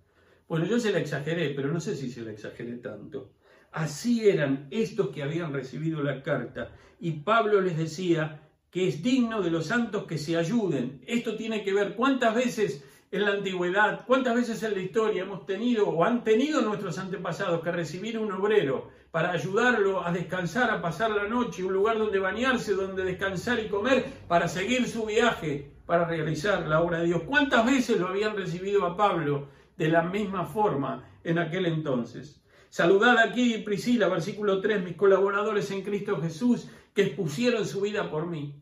[0.49, 3.35] Bueno, yo se la exageré, pero no sé si se la exageré tanto.
[3.71, 6.75] Así eran estos que habían recibido la carta.
[7.01, 11.01] Y Pablo les decía que es digno de los santos que se ayuden.
[11.07, 15.47] Esto tiene que ver cuántas veces en la antigüedad, cuántas veces en la historia hemos
[15.47, 20.83] tenido o han tenido nuestros antepasados que recibir un obrero para ayudarlo a descansar, a
[20.83, 25.73] pasar la noche, un lugar donde bañarse, donde descansar y comer, para seguir su viaje,
[25.87, 27.23] para realizar la obra de Dios.
[27.27, 32.43] ¿Cuántas veces lo habían recibido a Pablo de la misma forma en aquel entonces?
[32.69, 38.27] Saludad aquí, Priscila, versículo 3, mis colaboradores en Cristo Jesús, que expusieron su vida por
[38.27, 38.61] mí.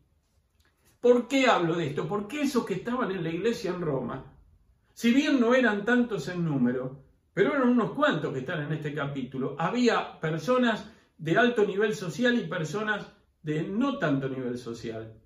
[1.01, 2.07] ¿Por qué hablo de esto?
[2.07, 4.31] Porque esos que estaban en la iglesia en Roma,
[4.93, 8.93] si bien no eran tantos en número, pero eran unos cuantos que están en este
[8.93, 13.07] capítulo, había personas de alto nivel social y personas
[13.41, 15.19] de no tanto nivel social.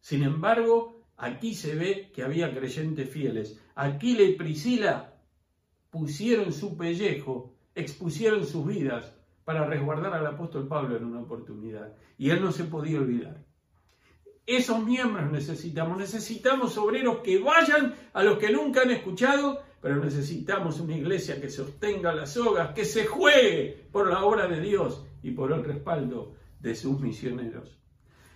[0.00, 3.62] Sin embargo, aquí se ve que había creyentes fieles.
[3.76, 5.14] Aquila y Priscila
[5.88, 9.15] pusieron su pellejo expusieron sus vidas
[9.46, 11.94] para resguardar al apóstol Pablo en una oportunidad.
[12.18, 13.44] Y él no se podía olvidar.
[14.44, 20.80] Esos miembros necesitamos, necesitamos obreros que vayan a los que nunca han escuchado, pero necesitamos
[20.80, 25.30] una iglesia que sostenga las sogas, que se juegue por la obra de Dios y
[25.30, 27.78] por el respaldo de sus misioneros.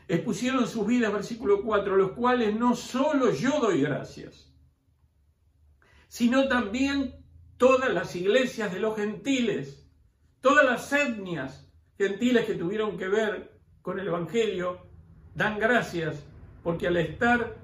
[0.06, 4.54] Expusieron sus vidas, versículo 4, los cuales no solo yo doy gracias,
[6.06, 7.16] sino también
[7.56, 9.79] todas las iglesias de los gentiles,
[10.40, 14.86] todas las etnias gentiles que tuvieron que ver con el Evangelio,
[15.34, 16.24] dan gracias
[16.62, 17.56] porque al estar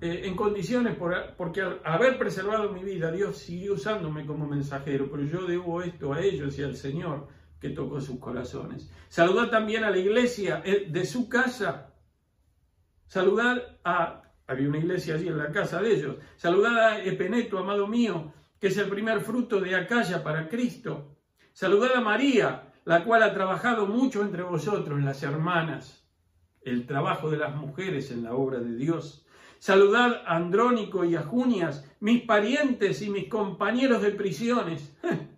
[0.00, 0.96] eh, en condiciones,
[1.36, 6.12] porque al haber preservado mi vida, Dios siguió usándome como mensajero, pero yo debo esto
[6.12, 7.28] a ellos y al Señor
[7.60, 8.90] que tocó sus corazones.
[9.08, 11.94] Saludar también a la iglesia eh, de su casa.
[13.06, 16.16] Saludar a, había una iglesia allí en la casa de ellos.
[16.36, 21.16] Saludar a Epeneto, amado mío, que es el primer fruto de Acaya para Cristo.
[21.52, 26.06] Saludad a María, la cual ha trabajado mucho entre vosotros, las hermanas,
[26.62, 29.26] el trabajo de las mujeres en la obra de Dios.
[29.58, 34.96] Saludad a Andrónico y a Junias, mis parientes y mis compañeros de prisiones.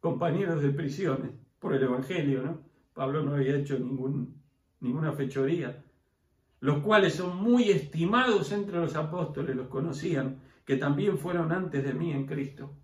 [0.00, 2.62] compañeros de prisiones, por el Evangelio, ¿no?
[2.94, 5.84] Pablo no había hecho ninguna fechoría
[6.60, 11.94] los cuales son muy estimados entre los apóstoles, los conocían, que también fueron antes de
[11.94, 12.74] mí en Cristo.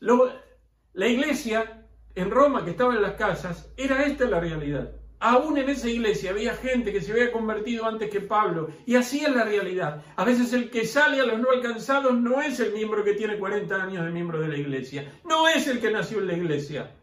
[0.00, 4.92] La iglesia en Roma, que estaba en las casas, era esta la realidad.
[5.18, 8.68] Aún en esa iglesia había gente que se había convertido antes que Pablo.
[8.84, 10.02] Y así es la realidad.
[10.14, 13.38] A veces el que sale a los no alcanzados no es el miembro que tiene
[13.38, 15.20] 40 años de miembro de la iglesia.
[15.24, 16.94] No es el que nació en la iglesia.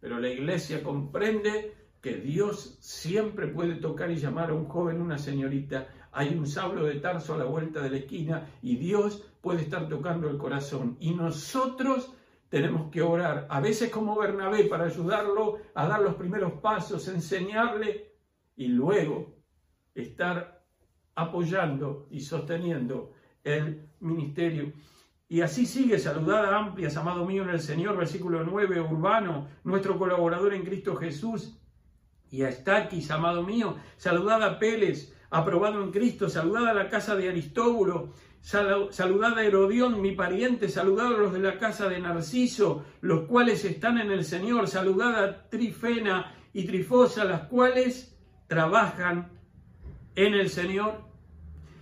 [0.00, 1.72] Pero la iglesia comprende
[2.02, 5.88] que Dios siempre puede tocar y llamar a un joven, una señorita.
[6.12, 9.88] Hay un sablo de Tarso a la vuelta de la esquina y Dios puede estar
[9.88, 10.96] tocando el corazón.
[11.00, 12.12] Y nosotros
[12.52, 18.12] tenemos que orar, a veces como Bernabé, para ayudarlo a dar los primeros pasos, enseñarle
[18.56, 19.36] y luego
[19.94, 20.62] estar
[21.14, 24.74] apoyando y sosteniendo el ministerio.
[25.30, 30.52] Y así sigue, saludada amplias, amado mío en el Señor, versículo 9, Urbano, nuestro colaborador
[30.52, 31.58] en Cristo Jesús.
[32.30, 37.16] Y a Estaquis, amado mío, saludada a Peles, aprobado en Cristo, saludada a la casa
[37.16, 38.12] de Aristóbulo,
[38.42, 43.64] saludada a Herodión, mi pariente, saludada a los de la casa de Narciso, los cuales
[43.64, 48.18] están en el Señor, saludada a Trifena y Trifosa, las cuales
[48.48, 49.30] trabajan
[50.16, 51.04] en el Señor.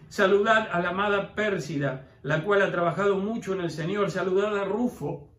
[0.09, 4.11] Saludad a la amada Pérsida, la cual ha trabajado mucho en el Señor.
[4.11, 5.31] Saludad a Rufo,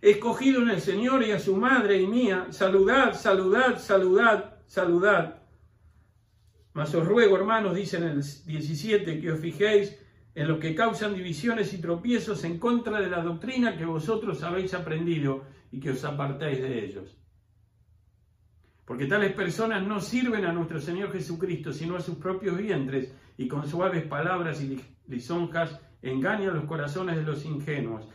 [0.00, 2.48] escogido en el Señor y a su madre y mía.
[2.50, 5.45] Saludad, saludad, saludad, saludad.
[6.76, 9.98] Mas os ruego, hermanos, dice en el 17, que os fijéis
[10.34, 14.74] en lo que causan divisiones y tropiezos en contra de la doctrina que vosotros habéis
[14.74, 17.16] aprendido y que os apartáis de ellos.
[18.84, 23.48] Porque tales personas no sirven a nuestro Señor Jesucristo, sino a sus propios vientres, y
[23.48, 28.06] con suaves palabras y lisonjas engañan los corazones de los ingenuos.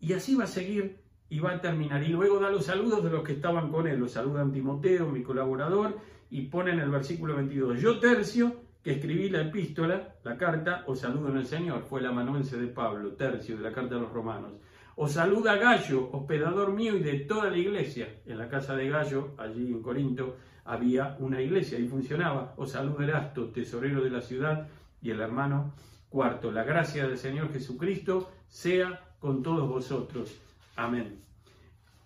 [0.00, 2.02] Y así va a seguir y va a terminar.
[2.02, 4.00] Y luego da los saludos de los que estaban con él.
[4.00, 5.96] Los saludan Timoteo, mi colaborador,
[6.30, 11.00] y pone en el versículo 22, yo tercio, que escribí la epístola, la carta, os
[11.00, 11.82] saludo en el Señor.
[11.82, 14.52] Fue el amanuense de Pablo, tercio de la carta a los romanos.
[14.94, 18.20] Os saluda Gallo, hospedador mío y de toda la iglesia.
[18.24, 22.54] En la casa de Gallo, allí en Corinto, había una iglesia y funcionaba.
[22.56, 24.68] Os saluda Erasto, tesorero de la ciudad,
[25.02, 25.74] y el hermano
[26.08, 26.50] cuarto.
[26.50, 30.34] La gracia del Señor Jesucristo sea con todos vosotros.
[30.76, 31.20] Amén.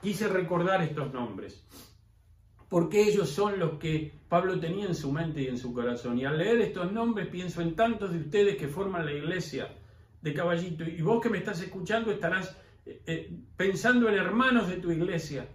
[0.00, 1.62] Quise recordar estos nombres,
[2.70, 6.18] porque ellos son los que Pablo tenía en su mente y en su corazón.
[6.18, 9.76] Y al leer estos nombres pienso en tantos de ustedes que forman la iglesia
[10.22, 10.84] de Caballito.
[10.84, 12.56] Y vos que me estás escuchando estarás
[12.86, 15.48] eh, eh, pensando en hermanos de tu iglesia.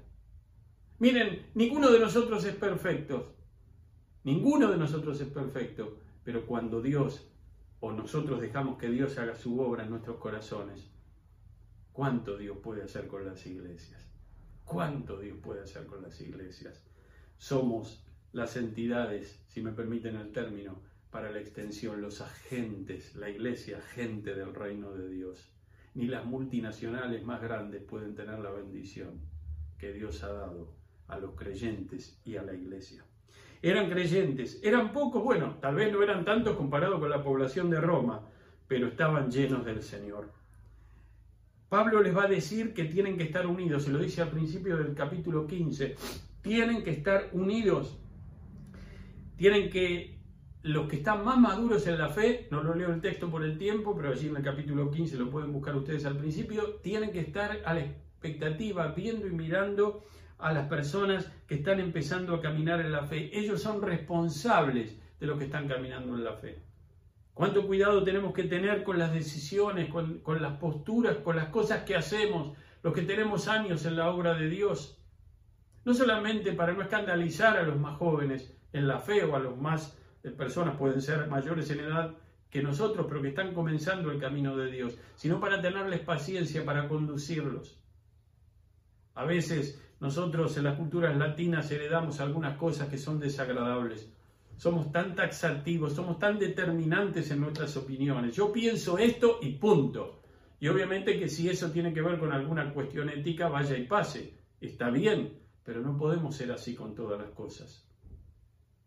[1.00, 3.34] Miren, ninguno de nosotros es perfecto.
[4.26, 5.98] Ninguno de nosotros es perfecto.
[6.26, 7.32] Pero cuando Dios
[7.80, 10.92] o nosotros dejamos que Dios haga su obra en nuestros corazones,
[11.94, 14.06] ¿cuánto Dios puede hacer con las iglesias?
[14.66, 16.85] ¿Cuánto Dios puede hacer con las iglesias?
[17.38, 23.78] Somos las entidades, si me permiten el término, para la extensión, los agentes, la iglesia,
[23.78, 25.56] agente del reino de Dios
[25.96, 29.22] ni las multinacionales más grandes pueden tener la bendición
[29.80, 30.74] que Dios ha dado
[31.08, 33.04] a los creyentes y a la iglesia.
[33.62, 37.80] Eran creyentes, eran pocos, bueno, tal vez no eran tantos comparado con la población de
[37.80, 38.28] Roma,
[38.68, 40.32] pero estaban llenos del Señor.
[41.70, 44.78] Pablo les va a decir que tienen que estar unidos, se lo dice al principio
[44.78, 45.96] del capítulo 15,
[46.46, 47.98] tienen que estar unidos,
[49.36, 50.20] tienen que
[50.62, 53.58] los que están más maduros en la fe, no lo leo el texto por el
[53.58, 57.20] tiempo, pero allí en el capítulo 15 lo pueden buscar ustedes al principio, tienen que
[57.20, 60.04] estar a la expectativa, viendo y mirando
[60.38, 63.32] a las personas que están empezando a caminar en la fe.
[63.34, 66.60] Ellos son responsables de los que están caminando en la fe.
[67.34, 71.86] Cuánto cuidado tenemos que tener con las decisiones, con, con las posturas, con las cosas
[71.86, 74.95] que hacemos, los que tenemos años en la obra de Dios.
[75.86, 79.56] No solamente para no escandalizar a los más jóvenes en la fe o a los
[79.58, 79.98] más
[80.38, 82.16] personas pueden ser mayores en edad
[82.50, 86.88] que nosotros, pero que están comenzando el camino de Dios, sino para tenerles paciencia, para
[86.88, 87.80] conducirlos.
[89.14, 94.12] A veces nosotros en las culturas latinas heredamos algunas cosas que son desagradables.
[94.58, 98.36] Somos tan taxativos, somos tan determinantes en nuestras opiniones.
[98.36, 100.22] Yo pienso esto y punto.
[100.60, 104.34] Y obviamente que si eso tiene que ver con alguna cuestión ética, vaya y pase.
[104.62, 107.86] Está bien, pero no podemos ser así con todas las cosas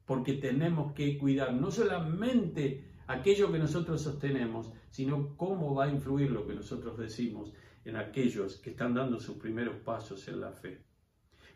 [0.09, 6.31] porque tenemos que cuidar no solamente aquello que nosotros sostenemos, sino cómo va a influir
[6.31, 7.53] lo que nosotros decimos
[7.85, 10.83] en aquellos que están dando sus primeros pasos en la fe.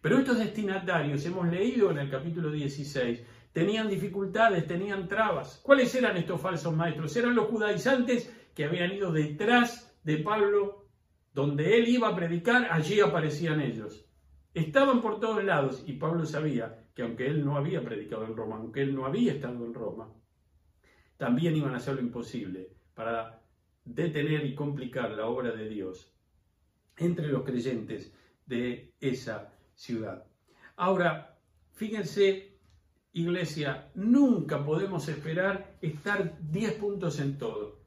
[0.02, 3.22] Pero estos destinatarios, hemos leído en el capítulo 16,
[3.54, 5.58] tenían dificultades, tenían trabas.
[5.62, 7.16] ¿Cuáles eran estos falsos maestros?
[7.16, 10.88] Eran los judaizantes que habían ido detrás de Pablo,
[11.32, 14.04] donde él iba a predicar, allí aparecían ellos.
[14.54, 18.56] Estaban por todos lados y Pablo sabía que aunque él no había predicado en Roma,
[18.56, 20.12] aunque él no había estado en Roma,
[21.16, 23.42] también iban a hacer lo imposible para
[23.84, 26.12] detener y complicar la obra de Dios
[26.96, 28.12] entre los creyentes
[28.46, 30.26] de esa ciudad.
[30.76, 31.38] Ahora,
[31.72, 32.58] fíjense,
[33.12, 37.80] iglesia, nunca podemos esperar estar 10 puntos en todo.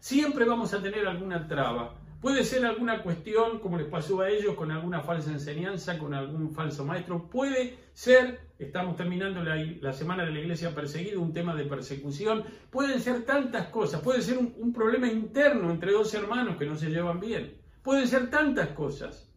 [0.00, 4.54] Siempre vamos a tener alguna traba, Puede ser alguna cuestión, como les pasó a ellos,
[4.54, 7.28] con alguna falsa enseñanza, con algún falso maestro.
[7.30, 12.44] Puede ser, estamos terminando la, semana de la iglesia perseguida, un tema de persecución.
[12.70, 14.00] Pueden ser tantas cosas.
[14.00, 17.56] Puede ser un, un problema interno entre dos hermanos que no se llevan bien.
[17.82, 19.32] Pueden ser tantas cosas.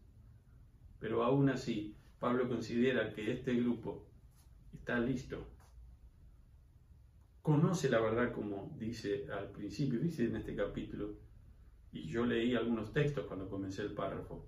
[1.00, 4.08] Pero aún así, Pablo considera que este grupo
[4.74, 5.48] está listo
[7.42, 11.16] conoce la verdad como dice al principio, dice en este capítulo,
[11.92, 14.46] y yo leí algunos textos cuando comencé el párrafo,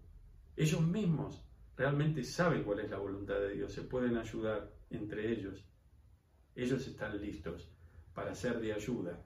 [0.55, 1.43] ellos mismos
[1.75, 5.65] realmente saben cuál es la voluntad de Dios, se pueden ayudar entre ellos.
[6.55, 7.69] Ellos están listos
[8.13, 9.19] para ser de ayuda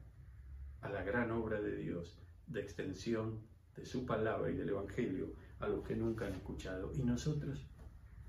[0.82, 3.41] a la gran obra de Dios, de extensión
[3.76, 6.91] de su palabra y del Evangelio a los que nunca han escuchado.
[6.95, 7.65] ¿Y nosotros?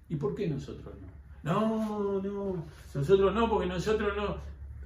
[0.09, 1.19] ¿Y por qué nosotros no?
[1.43, 2.65] No, no,
[2.95, 4.37] nosotros no, porque nosotros no.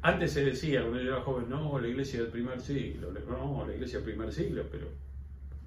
[0.02, 3.72] Antes se decía, cuando yo era joven, no, la iglesia del primer siglo, no, la
[3.72, 4.88] iglesia del primer siglo, pero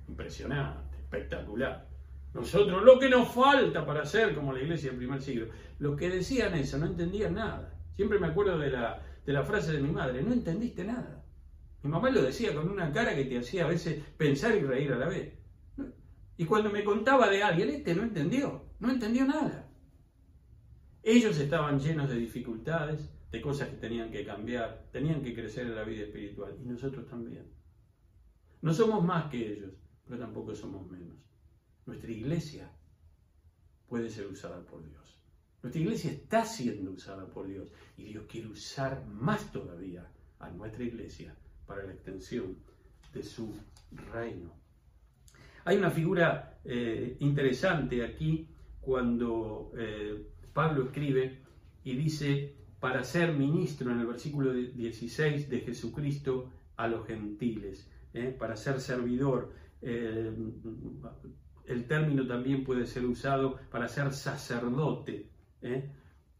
[0.10, 1.88] impresionante, espectacular.
[2.34, 5.48] Nosotros lo que nos falta para ser como la iglesia del primer siglo.
[5.80, 7.74] Los que decían eso no entendían nada.
[7.96, 11.24] Siempre me acuerdo de la, de la frase de mi madre, no entendiste nada.
[11.82, 14.92] Mi mamá lo decía con una cara que te hacía a veces pensar y reír
[14.92, 15.34] a la vez.
[16.36, 19.70] Y cuando me contaba de alguien, este no entendió, no entendió nada.
[21.04, 25.76] Ellos estaban llenos de dificultades, de cosas que tenían que cambiar, tenían que crecer en
[25.76, 27.46] la vida espiritual, y nosotros también.
[28.62, 29.74] No somos más que ellos,
[30.06, 31.18] pero tampoco somos menos.
[31.86, 32.72] Nuestra iglesia
[33.90, 35.20] puede ser usada por Dios.
[35.62, 37.68] Nuestra iglesia está siendo usada por Dios
[37.98, 40.10] y Dios quiere usar más todavía
[40.40, 41.36] a nuestra iglesia
[41.68, 42.56] para la extensión
[43.14, 43.54] de su
[44.14, 44.54] reino.
[45.66, 48.48] Hay una figura eh, interesante aquí
[48.80, 51.42] cuando eh, Pablo escribe
[51.84, 58.36] y dice, para ser ministro en el versículo 16 de Jesucristo a los gentiles, eh,
[58.38, 59.54] para ser servidor
[61.68, 65.30] el término también puede ser usado para ser sacerdote,
[65.62, 65.90] ¿eh?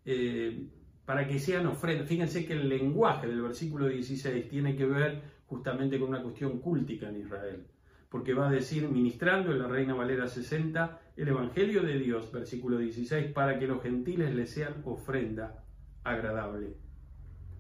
[0.06, 0.68] Eh,
[1.06, 2.08] para que sean ofrendas.
[2.08, 7.10] Fíjense que el lenguaje del versículo 16 tiene que ver justamente con una cuestión cúltica
[7.10, 7.68] en Israel,
[8.10, 12.78] porque va a decir, ministrando en la Reina Valera 60, el Evangelio de Dios, versículo
[12.78, 15.64] 16, para que los gentiles le sean ofrenda
[16.06, 16.78] agradable,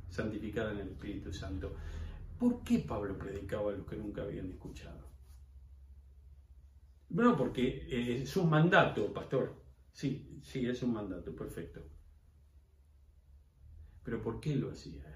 [0.10, 1.76] santificada en el Espíritu Santo.
[2.40, 5.04] ¿Por qué Pablo predicaba a los que nunca habían escuchado?
[7.10, 7.88] Bueno, porque
[8.22, 9.56] es un mandato, pastor.
[9.92, 11.82] Sí, sí, es un mandato, perfecto.
[14.04, 15.16] Pero ¿por qué lo hacía él?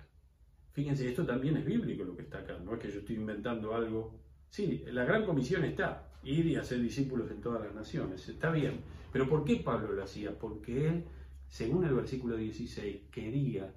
[0.71, 3.75] Fíjense, esto también es bíblico lo que está acá, no es que yo estoy inventando
[3.75, 4.19] algo.
[4.49, 8.81] Sí, la gran comisión está, ir y hacer discípulos en todas las naciones, está bien.
[9.11, 10.37] Pero ¿por qué Pablo lo hacía?
[10.37, 11.03] Porque él,
[11.49, 13.75] según el versículo 16, quería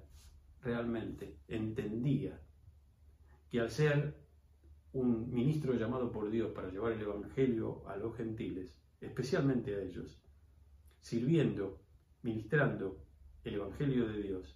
[0.61, 2.39] realmente, entendía
[3.49, 4.15] que al ser
[4.93, 10.21] un ministro llamado por Dios para llevar el Evangelio a los gentiles, especialmente a ellos,
[10.99, 11.81] sirviendo,
[12.21, 13.03] ministrando
[13.43, 14.55] el Evangelio de Dios,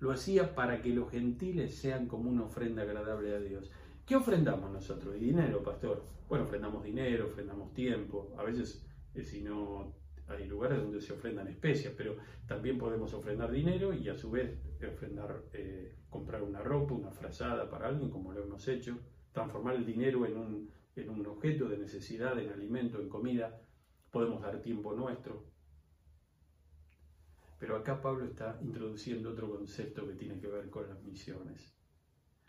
[0.00, 3.70] lo hacía para que los gentiles sean como una ofrenda agradable a Dios.
[4.04, 5.14] ¿Qué ofrendamos nosotros?
[5.18, 6.04] dinero, pastor.
[6.28, 8.34] Bueno, ofrendamos dinero, ofrendamos tiempo.
[8.36, 9.94] A veces, eh, si no,
[10.28, 12.16] hay lugares donde se ofrendan especias, pero
[12.46, 17.68] también podemos ofrendar dinero y a su vez ofrendar, eh, comprar una ropa, una frazada
[17.68, 18.98] para alguien, como lo hemos hecho
[19.32, 23.60] transformar el dinero en un, en un objeto de necesidad, en alimento, en comida,
[24.10, 25.44] podemos dar tiempo nuestro.
[27.58, 31.74] Pero acá Pablo está introduciendo otro concepto que tiene que ver con las misiones.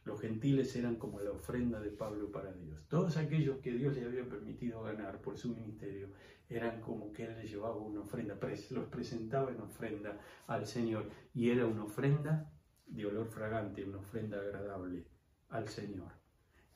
[0.03, 2.85] Los gentiles eran como la ofrenda de Pablo para Dios.
[2.87, 6.09] Todos aquellos que Dios le había permitido ganar por su ministerio
[6.49, 8.37] eran como que él le llevaba una ofrenda,
[8.71, 11.09] los presentaba en ofrenda al Señor.
[11.33, 12.51] Y era una ofrenda
[12.85, 15.05] de olor fragante, una ofrenda agradable
[15.49, 16.25] al Señor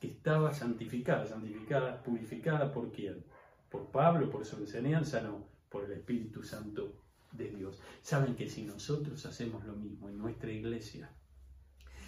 [0.00, 3.22] que estaba santificada, santificada, purificada por quién?
[3.68, 7.02] Por Pablo, por su enseñanza, no, por el Espíritu Santo
[7.32, 7.80] de Dios.
[8.00, 11.10] Saben que si nosotros hacemos lo mismo en nuestra iglesia,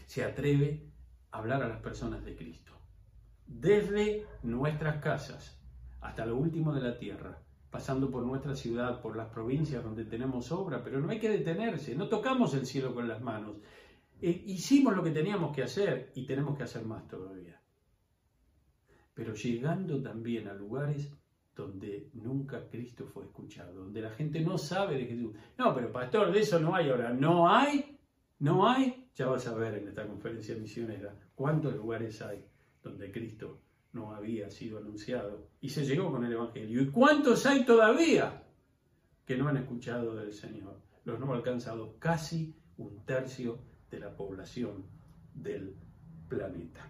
[0.06, 0.90] se atreve
[1.30, 2.72] a hablar a las personas de Cristo,
[3.46, 5.60] desde nuestras casas
[6.00, 7.38] hasta lo último de la tierra,
[7.73, 11.97] pasando por nuestra ciudad, por las provincias donde tenemos obra, pero no hay que detenerse,
[11.97, 13.57] no tocamos el cielo con las manos.
[14.20, 17.62] Eh, hicimos lo que teníamos que hacer y tenemos que hacer más todavía
[19.14, 21.12] pero llegando también a lugares
[21.55, 25.35] donde nunca Cristo fue escuchado, donde la gente no sabe de Jesús.
[25.59, 27.12] No, pero pastor, de eso no hay ahora.
[27.12, 27.99] No hay,
[28.39, 29.11] no hay.
[29.14, 32.43] Ya vas a ver en esta conferencia misionera cuántos lugares hay
[32.83, 33.61] donde Cristo
[33.93, 36.82] no había sido anunciado y se llegó con el Evangelio.
[36.82, 38.45] ¿Y cuántos hay todavía
[39.24, 40.80] que no han escuchado del Señor?
[41.05, 43.59] Los no alcanzado casi un tercio
[43.90, 44.84] de la población
[45.34, 45.74] del
[46.28, 46.88] planeta.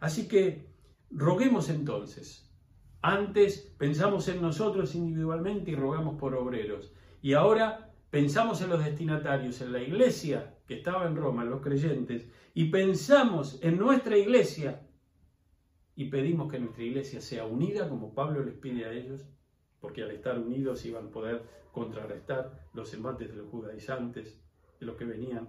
[0.00, 0.74] Así que
[1.16, 2.50] Roguemos entonces.
[3.00, 6.92] Antes pensamos en nosotros individualmente y rogamos por obreros.
[7.22, 12.26] Y ahora pensamos en los destinatarios, en la iglesia que estaba en Roma, los creyentes,
[12.52, 14.80] y pensamos en nuestra iglesia
[15.96, 19.26] y pedimos que nuestra iglesia sea unida como Pablo les pide a ellos,
[19.80, 21.42] porque al estar unidos iban a poder
[21.72, 24.40] contrarrestar los embates de los judaizantes,
[24.80, 25.48] de los que venían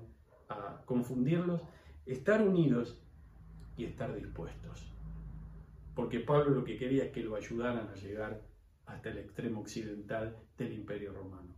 [0.49, 1.61] a confundirlos.
[2.05, 3.01] estar unidos
[3.77, 4.91] y estar dispuestos.
[5.95, 8.43] Porque Pablo lo que quería es que lo ayudaran a llegar
[8.85, 11.55] hasta el extremo occidental del imperio romano.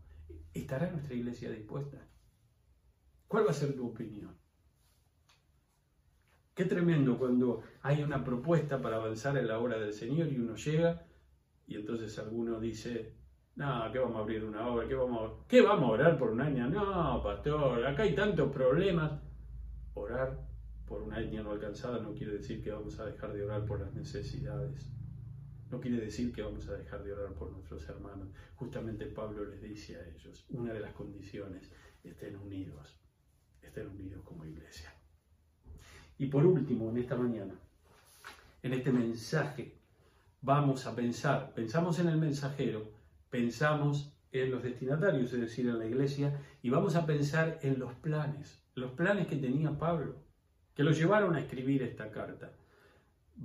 [0.53, 2.07] ¿Estará nuestra iglesia dispuesta?
[3.27, 4.37] ¿Cuál va a ser tu opinión?
[6.57, 10.55] Qué tremendo cuando hay una propuesta para avanzar en la obra del Señor y uno
[10.55, 11.05] llega
[11.67, 13.13] y entonces alguno dice,
[13.55, 14.87] no, ¿qué vamos a abrir una obra?
[14.87, 16.67] ¿Qué vamos a, ¿Qué vamos a orar por un año?
[16.67, 19.21] No, pastor, acá hay tantos problemas.
[19.93, 20.47] Orar
[20.87, 23.79] por una etnia no alcanzada no quiere decir que vamos a dejar de orar por
[23.79, 24.91] las necesidades.
[25.69, 28.29] No quiere decir que vamos a dejar de orar por nuestros hermanos.
[28.55, 31.71] Justamente Pablo les dice a ellos, una de las condiciones,
[32.03, 32.99] estén unidos,
[33.61, 34.96] estén unidos como iglesia.
[36.17, 37.53] Y por último, en esta mañana,
[38.63, 39.75] en este mensaje,
[40.41, 42.89] vamos a pensar, pensamos en el mensajero,
[43.29, 47.93] pensamos en los destinatarios, es decir, en la iglesia, y vamos a pensar en los
[47.95, 50.15] planes, los planes que tenía Pablo,
[50.75, 52.51] que lo llevaron a escribir esta carta.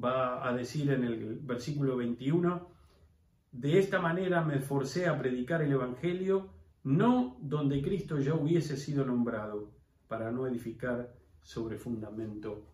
[0.03, 2.69] Va a decir en el versículo 21,
[3.53, 6.51] de esta manera me esforcé a predicar el Evangelio,
[6.85, 9.71] no donde Cristo ya hubiese sido nombrado,
[10.09, 12.67] para no edificar sobre fundamento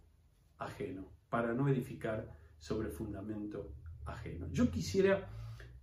[0.58, 3.72] ajeno, para no edificar sobre fundamento
[4.04, 4.48] ajeno.
[4.52, 5.28] Yo quisiera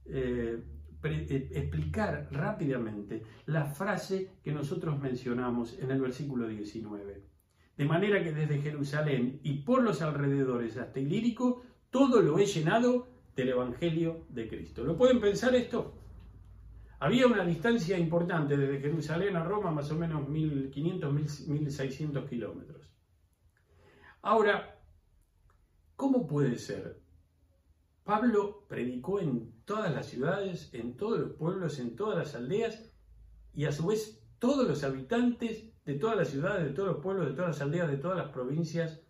[0.05, 0.63] eh,
[1.03, 7.35] eh, explicar rápidamente la frase que nosotros mencionamos en el versículo 19
[7.77, 13.07] de manera que desde Jerusalén y por los alrededores hasta Ilírico, todo lo he llenado
[13.35, 14.83] del Evangelio de Cristo.
[14.83, 15.93] ¿Lo pueden pensar esto?
[16.99, 22.89] Había una distancia importante desde Jerusalén a Roma, más o menos 1500, 1600 kilómetros.
[24.21, 24.79] Ahora,
[25.95, 27.01] ¿cómo puede ser?
[28.03, 32.91] Pablo predicó en todas las ciudades, en todos los pueblos, en todas las aldeas,
[33.53, 37.27] y a su vez todos los habitantes de todas las ciudades, de todos los pueblos,
[37.27, 39.01] de todas las aldeas, de todas las provincias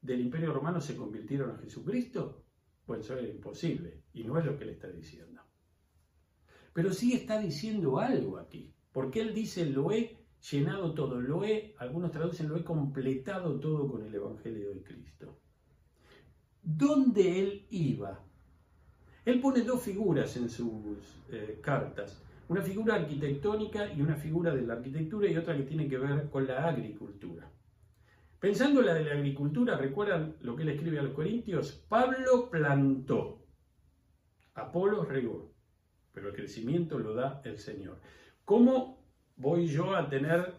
[0.00, 2.44] del Imperio Romano se convirtieron a Jesucristo?
[2.86, 5.39] Pues eso era imposible y no es lo que él está diciendo.
[6.72, 10.18] Pero sí está diciendo algo aquí, porque él dice lo he
[10.50, 15.38] llenado todo, lo he, algunos traducen lo he completado todo con el Evangelio de Cristo.
[16.62, 18.20] ¿Dónde él iba?
[19.24, 20.96] Él pone dos figuras en sus
[21.30, 25.88] eh, cartas una figura arquitectónica y una figura de la arquitectura y otra que tiene
[25.88, 27.48] que ver con la agricultura.
[28.40, 32.50] Pensando en la de la agricultura, recuerdan lo que él escribe a los Corintios, Pablo
[32.50, 33.46] plantó,
[34.54, 35.49] Apolo regó,
[36.20, 37.98] pero el crecimiento lo da el Señor.
[38.44, 39.02] ¿Cómo
[39.36, 40.54] voy yo a tener,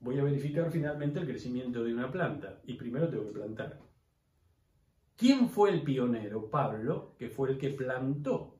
[0.00, 2.60] voy a verificar finalmente el crecimiento de una planta?
[2.64, 3.80] Y primero tengo que plantar.
[5.16, 6.50] ¿Quién fue el pionero?
[6.50, 8.58] Pablo, que fue el que plantó.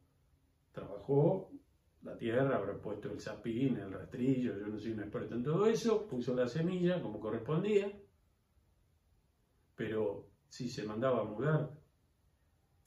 [0.73, 1.51] Trabajó
[2.03, 5.67] la tierra, habrá puesto el zapín, el rastrillo, yo no soy un experto en todo
[5.67, 7.93] eso, puso la semilla como correspondía,
[9.77, 11.71] pero si se mandaba a mudar,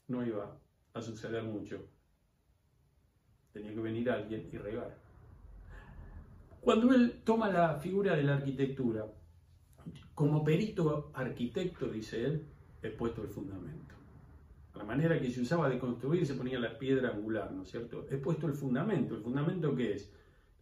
[0.08, 0.58] no iba
[0.94, 1.95] a suceder mucho.
[3.56, 4.96] Tenía que venir alguien y regar.
[6.60, 9.06] Cuando él toma la figura de la arquitectura,
[10.14, 12.46] como perito arquitecto, dice él,
[12.82, 13.96] he puesto el fundamento
[14.76, 18.06] la manera que se usaba de construir se ponía la piedra angular, ¿no es cierto?
[18.10, 19.16] He puesto el fundamento.
[19.16, 20.12] ¿El fundamento qué es?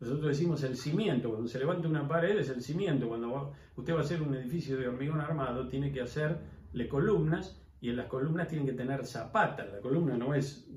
[0.01, 1.31] Nosotros decimos el cimiento.
[1.31, 3.09] Cuando se levanta una pared es el cimiento.
[3.09, 7.91] Cuando usted va a hacer un edificio de hormigón armado, tiene que hacerle columnas y
[7.91, 9.71] en las columnas tienen que tener zapatas.
[9.73, 10.69] La columna no es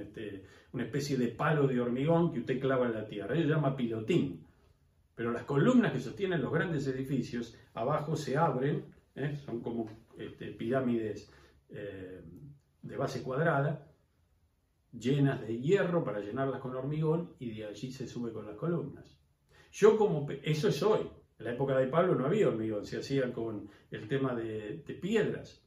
[0.00, 0.44] este,
[0.76, 3.34] una especie de palo de hormigón que usted clava en la tierra.
[3.34, 4.44] Eso se llama pilotín.
[5.14, 9.40] Pero las columnas que sostienen los grandes edificios, abajo se abren, ¿eh?
[9.46, 11.32] son como este, pirámides
[11.70, 12.20] eh,
[12.82, 13.90] de base cuadrada,
[14.92, 19.18] llenas de hierro para llenarlas con hormigón y de allí se sube con las columnas.
[19.72, 21.08] Yo como, eso es hoy,
[21.38, 24.94] en la época de Pablo no había hormigón, se hacía con el tema de, de
[24.94, 25.66] piedras.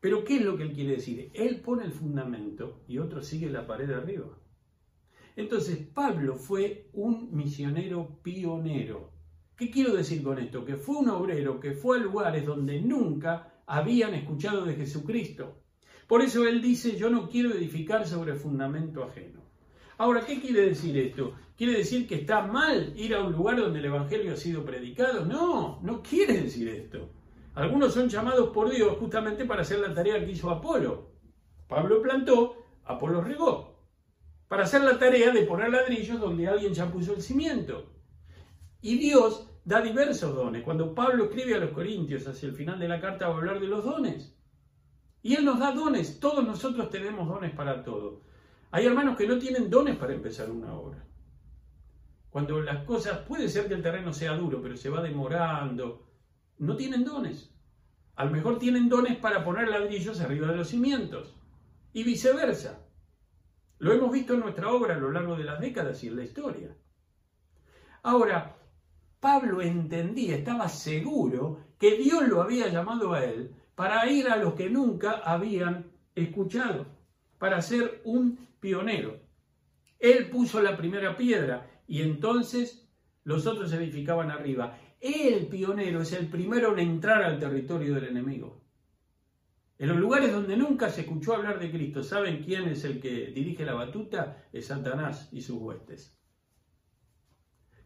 [0.00, 1.30] Pero ¿qué es lo que él quiere decir?
[1.34, 4.39] Él pone el fundamento y otro sigue la pared de arriba.
[5.36, 9.10] Entonces Pablo fue un misionero pionero.
[9.56, 10.64] ¿Qué quiero decir con esto?
[10.64, 15.58] Que fue un obrero que fue a lugares donde nunca habían escuchado de Jesucristo.
[16.06, 19.40] Por eso él dice, yo no quiero edificar sobre fundamento ajeno.
[19.98, 21.34] Ahora, ¿qué quiere decir esto?
[21.56, 25.26] ¿Quiere decir que está mal ir a un lugar donde el Evangelio ha sido predicado?
[25.26, 27.10] No, no quiere decir esto.
[27.54, 31.10] Algunos son llamados por Dios justamente para hacer la tarea que hizo Apolo.
[31.68, 33.79] Pablo plantó, Apolo regó.
[34.50, 37.88] Para hacer la tarea de poner ladrillos donde alguien ya puso el cimiento.
[38.80, 40.64] Y Dios da diversos dones.
[40.64, 43.60] Cuando Pablo escribe a los Corintios hacia el final de la carta va a hablar
[43.60, 44.36] de los dones.
[45.22, 46.18] Y Él nos da dones.
[46.18, 48.22] Todos nosotros tenemos dones para todo.
[48.72, 51.06] Hay hermanos que no tienen dones para empezar una obra.
[52.28, 56.08] Cuando las cosas, puede ser que el terreno sea duro, pero se va demorando.
[56.58, 57.54] no tienen dones.
[58.16, 61.36] A lo mejor tienen dones para poner ladrillos arriba de los cimientos
[61.92, 62.79] y viceversa.
[63.80, 66.24] Lo hemos visto en nuestra obra a lo largo de las décadas y en la
[66.24, 66.76] historia.
[68.02, 68.56] Ahora,
[69.20, 74.52] Pablo entendía, estaba seguro que Dios lo había llamado a él para ir a los
[74.52, 76.88] que nunca habían escuchado,
[77.38, 79.18] para ser un pionero.
[79.98, 82.86] Él puso la primera piedra y entonces
[83.24, 84.78] los otros edificaban arriba.
[85.00, 88.59] El pionero es el primero en entrar al territorio del enemigo.
[89.80, 93.28] En los lugares donde nunca se escuchó hablar de Cristo, ¿saben quién es el que
[93.34, 94.44] dirige la batuta?
[94.52, 96.20] Es Satanás y sus huestes.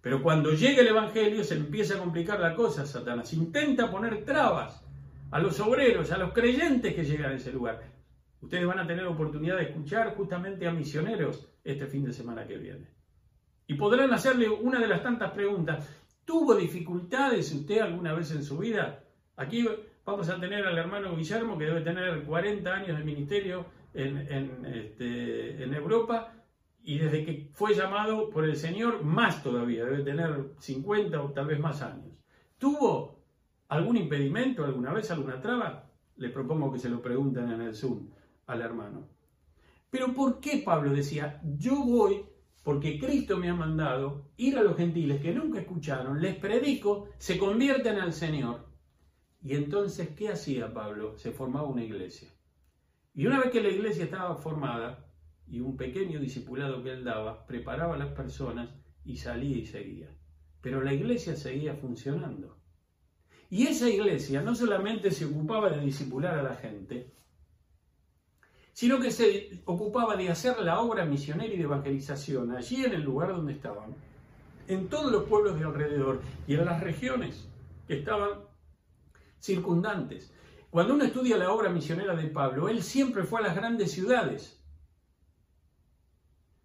[0.01, 3.33] Pero cuando llega el Evangelio se empieza a complicar la cosa, Satanás.
[3.33, 4.85] Intenta poner trabas
[5.31, 7.81] a los obreros, a los creyentes que llegan a ese lugar.
[8.41, 12.59] Ustedes van a tener oportunidad de escuchar justamente a misioneros este fin de semana que
[12.59, 12.89] viene.
[13.69, 15.89] Y podrán hacerle una de las tantas preguntas.
[16.25, 19.05] ¿Tuvo dificultades usted alguna vez en su vida?
[19.37, 19.65] Aquí
[20.05, 25.63] vamos a tener al hermano Guillermo, que debe tener 40 años de ministerio en, este,
[25.63, 26.33] en Europa,
[26.83, 31.47] y desde que fue llamado por el Señor, más todavía, debe tener 50 o tal
[31.47, 32.13] vez más años.
[32.59, 33.25] ¿Tuvo
[33.69, 35.91] algún impedimento alguna vez, alguna traba?
[36.17, 38.11] Le propongo que se lo pregunten en el Zoom
[38.47, 39.09] al hermano.
[39.89, 42.27] Pero ¿por qué Pablo decía, yo voy
[42.63, 47.39] porque Cristo me ha mandado ir a los gentiles que nunca escucharon, les predico, se
[47.39, 48.74] convierten al Señor?
[49.45, 51.19] Y entonces, ¿qué hacía Pablo?
[51.19, 52.31] Se formaba una iglesia.
[53.15, 55.07] Y una vez que la iglesia estaba formada,
[55.47, 58.71] y un pequeño discipulado que él daba, preparaba a las personas
[59.05, 60.09] y salía y seguía.
[60.63, 62.57] Pero la iglesia seguía funcionando.
[63.51, 67.13] Y esa iglesia no solamente se ocupaba de discipular a la gente,
[68.73, 73.03] sino que se ocupaba de hacer la obra misionera y de evangelización allí en el
[73.03, 73.95] lugar donde estaban,
[74.69, 77.47] en todos los pueblos de alrededor y en las regiones
[77.87, 78.54] que estaban
[79.45, 80.33] circundantes.
[80.71, 84.61] Cuando uno estudia la obra misionera de Pablo, él siempre fue a las grandes ciudades,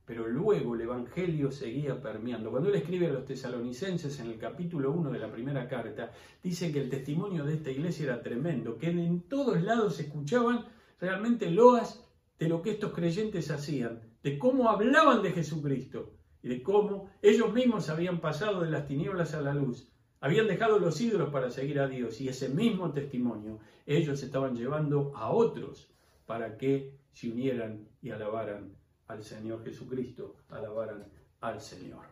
[0.05, 2.49] pero luego el Evangelio seguía permeando.
[2.49, 6.11] Cuando él escribe a los tesalonicenses en el capítulo 1 de la primera carta,
[6.41, 10.65] dice que el testimonio de esta iglesia era tremendo, que en todos lados escuchaban
[10.99, 12.03] realmente loas
[12.39, 17.53] de lo que estos creyentes hacían, de cómo hablaban de Jesucristo y de cómo ellos
[17.53, 19.88] mismos habían pasado de las tinieblas a la luz,
[20.21, 25.13] habían dejado los ídolos para seguir a Dios y ese mismo testimonio ellos estaban llevando
[25.15, 25.89] a otros
[26.25, 28.75] para que se unieran y alabaran
[29.07, 31.05] al Señor Jesucristo, alabaran
[31.41, 32.05] al Señor.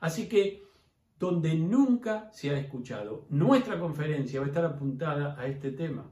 [0.00, 0.62] Así que
[1.18, 6.10] donde nunca se ha escuchado, nuestra conferencia va a estar apuntada a este tema.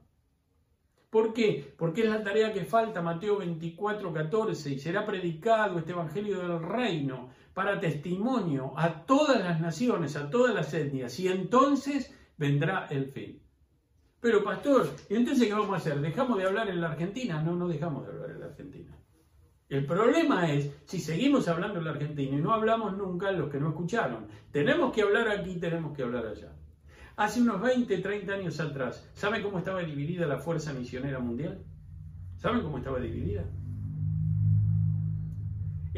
[1.09, 1.75] ¿Por qué?
[1.79, 6.63] Porque es la tarea que falta, Mateo 24, 14, y será predicado este Evangelio del
[6.63, 13.11] Reino para testimonio a todas las naciones, a todas las etnias, y entonces vendrá el
[13.11, 13.43] fin.
[14.21, 16.01] Pero pastor, ¿y entonces qué vamos a hacer?
[16.01, 17.43] ¿Dejamos de hablar en la Argentina?
[17.43, 18.97] No, no dejamos de hablar en la Argentina.
[19.69, 23.59] El problema es si seguimos hablando en la Argentina y no hablamos nunca los que
[23.59, 24.29] no escucharon.
[24.53, 26.53] Tenemos que hablar aquí, tenemos que hablar allá.
[27.17, 31.59] Hace unos 20, 30 años atrás, ¿saben cómo estaba dividida la Fuerza Misionera Mundial?
[32.37, 33.43] ¿Saben cómo estaba dividida?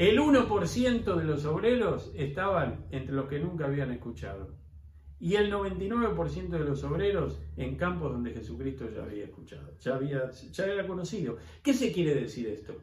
[0.00, 4.56] El 1% de los obreros estaban entre los que nunca habían escuchado.
[5.18, 10.30] Y el 99% de los obreros en campos donde Jesucristo ya había escuchado, ya, había,
[10.30, 11.36] ya era conocido.
[11.62, 12.78] ¿Qué se quiere decir esto?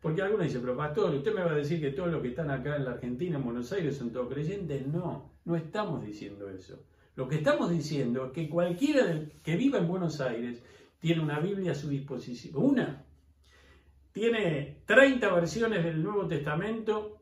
[0.00, 2.50] Porque algunos dicen, pero pastor, ¿usted me va a decir que todos los que están
[2.50, 4.88] acá en la Argentina, en Buenos Aires, son todos creyentes?
[4.88, 6.82] No, no estamos diciendo eso.
[7.14, 10.64] Lo que estamos diciendo es que cualquiera que viva en Buenos Aires
[10.98, 12.56] tiene una Biblia a su disposición.
[12.56, 13.05] Una.
[14.16, 17.20] Tiene 30 versiones del Nuevo Testamento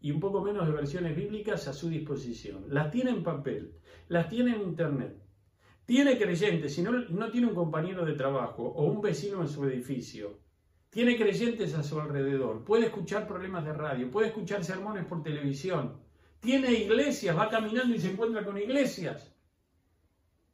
[0.00, 2.66] y un poco menos de versiones bíblicas a su disposición.
[2.68, 3.74] Las tiene en papel,
[4.06, 5.20] las tiene en internet.
[5.84, 9.64] Tiene creyentes, si no, no tiene un compañero de trabajo o un vecino en su
[9.64, 10.38] edificio
[10.90, 16.00] tiene creyentes a su alrededor, puede escuchar problemas de radio, puede escuchar sermones por televisión,
[16.40, 19.34] tiene iglesias, va caminando y se encuentra con iglesias.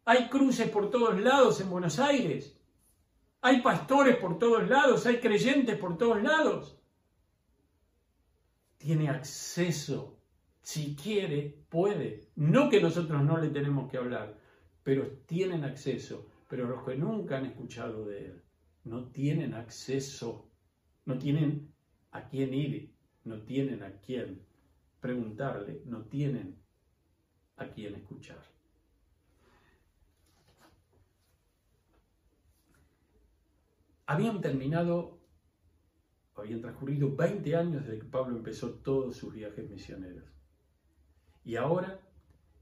[0.06, 2.58] Hay cruces por todos lados en Buenos Aires.
[3.46, 6.80] Hay pastores por todos lados, hay creyentes por todos lados.
[8.78, 10.18] Tiene acceso,
[10.62, 12.30] si quiere, puede.
[12.36, 14.38] No que nosotros no le tenemos que hablar,
[14.82, 16.26] pero tienen acceso.
[16.48, 18.42] Pero los que nunca han escuchado de él
[18.84, 20.50] no tienen acceso,
[21.04, 21.70] no tienen
[22.12, 24.40] a quién ir, no tienen a quién
[25.00, 26.56] preguntarle, no tienen
[27.58, 28.53] a quién escuchar.
[34.06, 35.20] Habían terminado,
[36.34, 40.24] habían transcurrido 20 años desde que Pablo empezó todos sus viajes misioneros.
[41.44, 42.00] Y ahora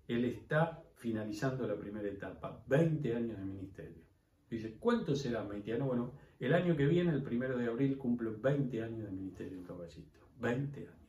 [0.07, 4.03] él está finalizando la primera etapa, 20 años de ministerio.
[4.49, 5.87] Dice, ¿cuánto será 20 años?
[5.87, 9.65] Bueno, el año que viene, el primero de abril, cumplo 20 años de ministerio en
[9.65, 10.21] Caballito.
[10.39, 11.03] 20 años.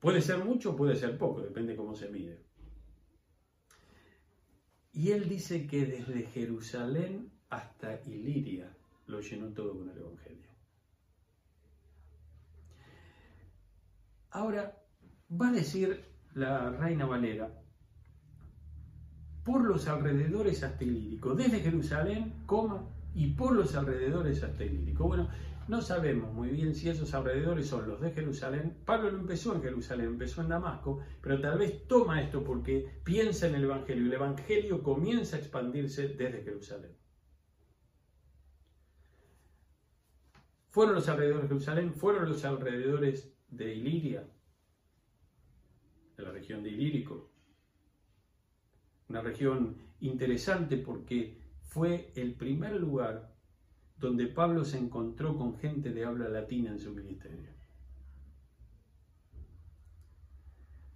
[0.00, 2.44] Puede ser mucho, puede ser poco, depende cómo se mide.
[4.92, 8.76] Y él dice que desde Jerusalén hasta Iliria
[9.06, 10.48] lo llenó todo con el Evangelio.
[14.30, 14.76] Ahora,
[15.30, 17.50] va a decir la reina Valera,
[19.44, 25.08] por los alrededores hasta Ilírico, desde Jerusalén, coma, y por los alrededores hasta Ilírico.
[25.08, 25.30] Bueno,
[25.68, 28.76] no sabemos muy bien si esos alrededores son los de Jerusalén.
[28.84, 33.48] Pablo no empezó en Jerusalén, empezó en Damasco, pero tal vez toma esto porque piensa
[33.48, 36.92] en el Evangelio y el Evangelio comienza a expandirse desde Jerusalén.
[40.78, 44.24] Fueron los alrededores de Jerusalén, fueron los alrededores de Iliria,
[46.16, 47.32] de la región de Ilírico.
[49.08, 53.34] Una región interesante porque fue el primer lugar
[53.96, 57.50] donde Pablo se encontró con gente de habla latina en su ministerio.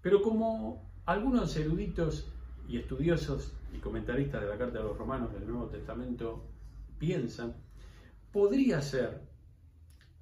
[0.00, 2.32] Pero como algunos eruditos
[2.68, 6.44] y estudiosos y comentaristas de la Carta de los Romanos del Nuevo Testamento
[7.00, 7.56] piensan,
[8.30, 9.31] podría ser,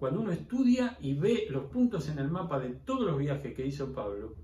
[0.01, 3.67] cuando uno estudia y ve los puntos en el mapa de todos los viajes que
[3.67, 4.35] hizo Pablo,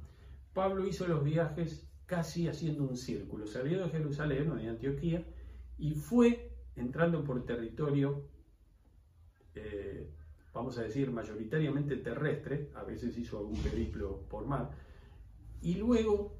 [0.52, 3.46] Pablo hizo los viajes casi haciendo un círculo.
[3.46, 5.24] Salió de Jerusalén o de Antioquía
[5.78, 8.22] y fue entrando por territorio,
[9.54, 10.10] eh,
[10.52, 14.72] vamos a decir, mayoritariamente terrestre, a veces hizo algún periplo por mar,
[15.62, 16.36] y luego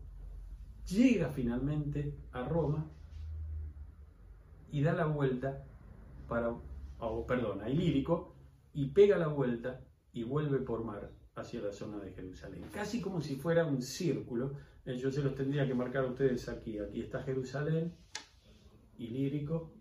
[0.87, 2.91] llega finalmente a Roma
[4.71, 5.65] y da la vuelta
[6.29, 6.55] para,
[7.27, 8.36] perdón, a Ilírico,
[8.77, 9.81] y pega la vuelta
[10.13, 12.63] y vuelve por mar hacia la zona de Jerusalén.
[12.73, 14.53] Casi como si fuera un círculo.
[14.85, 16.79] Eh, yo se los tendría que marcar a ustedes aquí.
[16.79, 17.95] Aquí está Jerusalén,
[18.99, 19.73] Ilírico,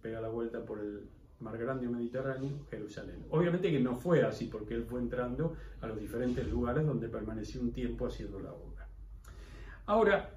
[0.00, 1.06] pega la vuelta por el
[1.40, 3.26] Mar Grande Mediterráneo, Jerusalén.
[3.28, 7.60] Obviamente que no fue así porque él fue entrando a los diferentes lugares donde permaneció
[7.60, 8.88] un tiempo haciendo la obra.
[9.84, 10.30] Ahora,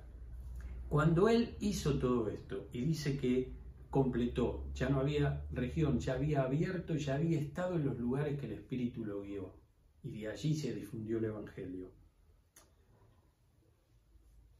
[0.89, 3.53] cuando él hizo todo esto y dice que
[3.91, 8.47] completó, ya no había región, ya había abierto, ya había estado en los lugares que
[8.47, 9.53] el Espíritu lo guió
[10.01, 11.91] y de allí se difundió el Evangelio.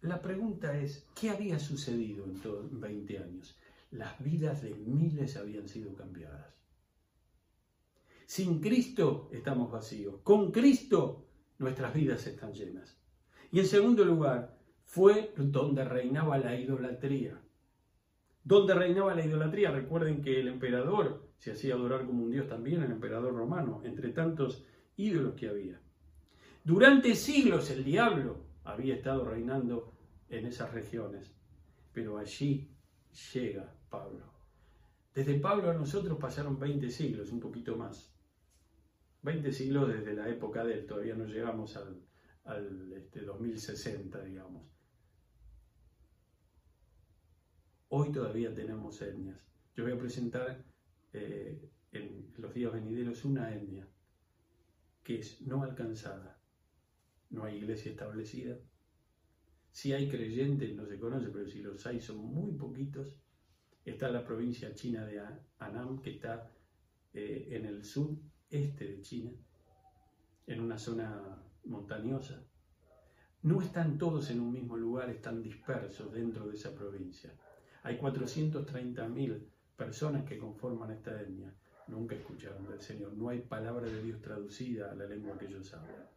[0.02, 3.58] La pregunta es, ¿qué había sucedido en todos 20 años?
[3.92, 6.56] las vidas de miles habían sido cambiadas.
[8.26, 10.22] Sin Cristo estamos vacíos.
[10.24, 11.28] Con Cristo
[11.60, 12.98] nuestras vidas están llenas.
[13.52, 17.42] Y en segundo lugar, fue donde reinaba la idolatría.
[18.44, 22.82] Donde reinaba la idolatría, recuerden que el emperador se hacía adorar como un dios también,
[22.82, 24.66] el emperador romano, entre tantos
[24.96, 25.80] ídolos que había.
[26.64, 29.94] Durante siglos el diablo había estado reinando
[30.30, 31.34] en esas regiones,
[31.94, 32.70] pero allí
[33.34, 34.32] llega Pablo.
[35.14, 38.14] Desde Pablo a nosotros pasaron 20 siglos, un poquito más.
[39.24, 42.02] 20 siglos desde la época de él, todavía no llegamos al,
[42.46, 44.64] al este, 2060, digamos.
[47.94, 49.38] Hoy todavía tenemos etnias.
[49.76, 50.64] Yo voy a presentar
[51.12, 53.86] eh, en los días venideros una etnia
[55.04, 56.42] que es no alcanzada.
[57.32, 58.58] No hay iglesia establecida.
[59.72, 63.18] Si hay creyentes, no se conoce, pero si los hay son muy poquitos
[63.84, 65.22] está la provincia china de
[65.60, 66.50] Annam, que está
[67.14, 69.34] eh, en el sudeste de China,
[70.48, 72.42] en una zona montañosa.
[73.42, 77.36] No están todos en un mismo lugar, están dispersos dentro de esa provincia.
[77.84, 81.54] Hay 430.000 personas que conforman esta etnia.
[81.88, 83.14] Nunca escucharon del Señor.
[83.14, 86.08] No hay palabra de Dios traducida a la lengua que ellos hablan.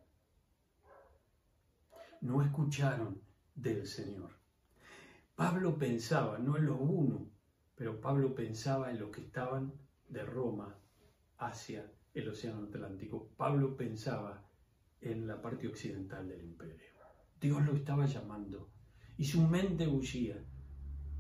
[2.21, 3.21] No escucharon
[3.55, 4.31] del Señor.
[5.35, 7.29] Pablo pensaba no en los uno,
[7.75, 9.73] pero Pablo pensaba en los que estaban
[10.09, 10.77] de Roma
[11.39, 13.31] hacia el Océano Atlántico.
[13.37, 14.45] Pablo pensaba
[15.01, 16.93] en la parte occidental del imperio.
[17.41, 18.71] Dios lo estaba llamando
[19.17, 20.43] y su mente bullía.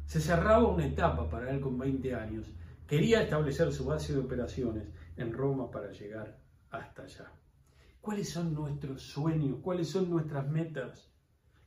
[0.07, 2.47] Se cerraba una etapa para él con 20 años.
[2.87, 6.39] Quería establecer su base de operaciones en Roma para llegar
[6.71, 7.33] hasta allá.
[8.01, 9.59] ¿Cuáles son nuestros sueños?
[9.63, 11.11] ¿Cuáles son nuestras metas?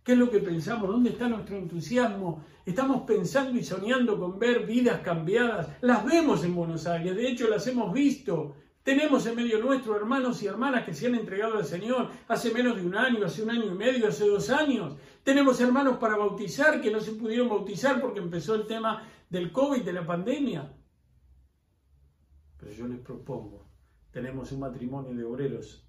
[0.04, 0.88] ¿Qué es lo que pensamos?
[0.88, 2.46] ¿Dónde está nuestro entusiasmo?
[2.66, 5.68] Estamos pensando y soñando con ver vidas cambiadas.
[5.82, 8.56] Las vemos en Buenos Aires, de hecho las hemos visto.
[8.84, 12.78] Tenemos en medio nuestro hermanos y hermanas que se han entregado al Señor hace menos
[12.78, 14.96] de un año, hace un año y medio, hace dos años.
[15.28, 19.84] Tenemos hermanos para bautizar que no se pudieron bautizar porque empezó el tema del COVID,
[19.84, 20.74] de la pandemia.
[22.58, 23.68] Pero yo les propongo,
[24.10, 25.86] tenemos un matrimonio de obreros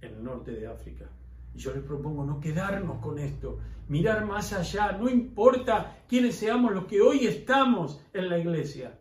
[0.00, 1.10] en el norte de África
[1.52, 3.58] Y yo les propongo no quedarnos con esto,
[3.88, 8.96] mirar más allá, no importa quiénes seamos los que hoy estamos en la iglesia,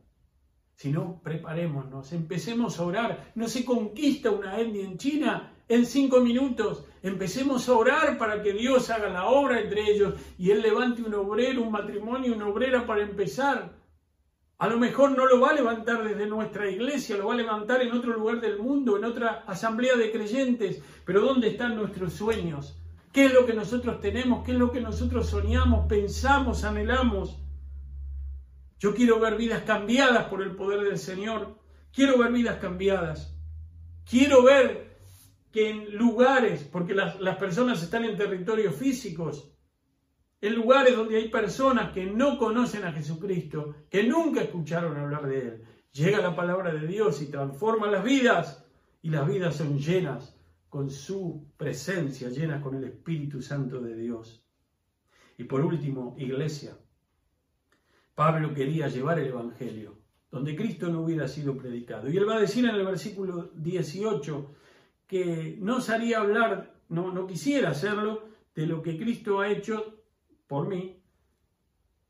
[0.74, 3.32] sino preparémonos, empecemos a orar.
[3.36, 6.86] No se conquista una etnia en China en cinco minutos.
[7.02, 11.14] Empecemos a orar para que Dios haga la obra entre ellos y Él levante un
[11.14, 13.74] obrero, un matrimonio, una obrera para empezar.
[14.58, 17.82] A lo mejor no lo va a levantar desde nuestra iglesia, lo va a levantar
[17.82, 20.84] en otro lugar del mundo, en otra asamblea de creyentes.
[21.06, 22.78] Pero ¿dónde están nuestros sueños?
[23.12, 24.46] ¿Qué es lo que nosotros tenemos?
[24.46, 27.40] ¿Qué es lo que nosotros soñamos, pensamos, anhelamos?
[28.78, 31.56] Yo quiero ver vidas cambiadas por el poder del Señor.
[31.94, 33.36] Quiero ver vidas cambiadas.
[34.08, 34.91] Quiero ver
[35.52, 39.52] que en lugares, porque las, las personas están en territorios físicos,
[40.42, 45.40] en lugares donde hay personas que no conocen a Jesucristo, que nunca escucharon hablar de
[45.40, 48.66] Él, llega la palabra de Dios y transforma las vidas,
[49.04, 50.36] y las vidas son llenas
[50.70, 54.44] con su presencia, llenas con el Espíritu Santo de Dios.
[55.38, 56.78] Y por último, iglesia,
[58.16, 59.98] Pablo quería llevar el Evangelio,
[60.30, 62.10] donde Cristo no hubiera sido predicado.
[62.10, 64.56] Y él va a decir en el versículo 18,
[65.12, 70.06] que no salía hablar, no, no quisiera hacerlo, de lo que Cristo ha hecho
[70.48, 71.04] por mí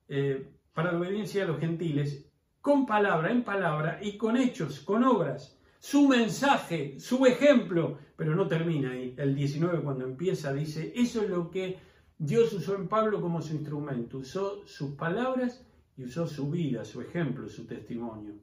[0.08, 2.32] eh, para la obediencia a los gentiles,
[2.62, 5.60] con palabra, en palabra y con hechos, con obras.
[5.80, 9.16] Su mensaje, su ejemplo, pero no termina ahí.
[9.18, 11.80] El 19 cuando empieza dice, eso es lo que
[12.20, 15.66] Dios usó en Pablo como su instrumento, usó sus palabras
[15.98, 18.36] y usó su vida, su ejemplo, su testimonio.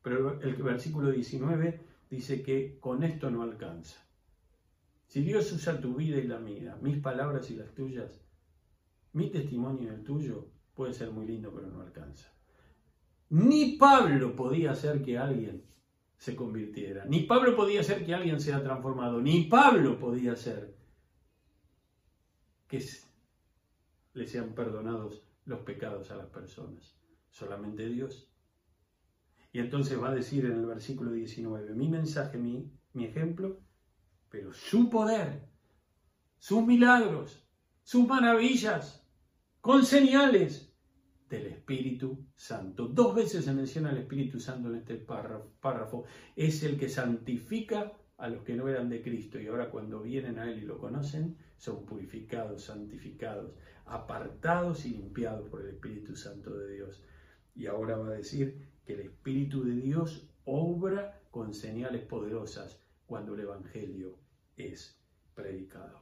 [0.00, 3.98] Pero el versículo 19 dice que con esto no alcanza.
[5.06, 8.20] Si Dios usa tu vida y la mía, mis palabras y las tuyas,
[9.12, 12.30] mi testimonio y el tuyo puede ser muy lindo, pero no alcanza.
[13.30, 15.64] Ni Pablo podía hacer que alguien
[16.16, 20.76] se convirtiera, ni Pablo podía hacer que alguien sea transformado, ni Pablo podía hacer
[22.66, 22.84] que
[24.14, 26.98] le sean perdonados los pecados a las personas.
[27.30, 28.27] Solamente Dios.
[29.58, 33.58] Y entonces va a decir en el versículo 19, mi mensaje, mi, mi ejemplo,
[34.30, 35.48] pero su poder,
[36.38, 37.44] sus milagros,
[37.82, 39.04] sus maravillas,
[39.60, 40.72] con señales
[41.28, 42.86] del Espíritu Santo.
[42.86, 46.04] Dos veces se menciona el Espíritu Santo en este párrafo.
[46.36, 50.38] Es el que santifica a los que no eran de Cristo y ahora cuando vienen
[50.38, 53.56] a Él y lo conocen, son purificados, santificados,
[53.86, 57.02] apartados y limpiados por el Espíritu Santo de Dios.
[57.56, 63.34] Y ahora va a decir que el Espíritu de Dios obra con señales poderosas cuando
[63.34, 64.16] el Evangelio
[64.56, 64.98] es
[65.34, 66.00] predicado.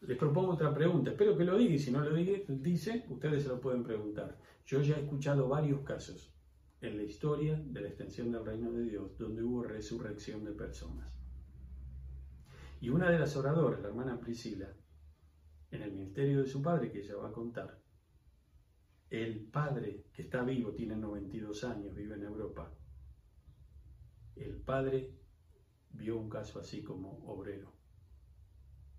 [0.00, 3.50] Les propongo otra pregunta, espero que lo diga y si no lo dice, ustedes se
[3.50, 4.36] lo pueden preguntar.
[4.66, 6.34] Yo ya he escuchado varios casos
[6.80, 11.08] en la historia de la extensión del reino de Dios donde hubo resurrección de personas.
[12.80, 14.74] Y una de las oradoras, la hermana Priscila,
[15.70, 17.81] en el ministerio de su padre, que ella va a contar,
[19.12, 22.72] el padre que está vivo, tiene 92 años, vive en Europa,
[24.36, 25.14] el padre
[25.90, 27.70] vio un caso así como obrero.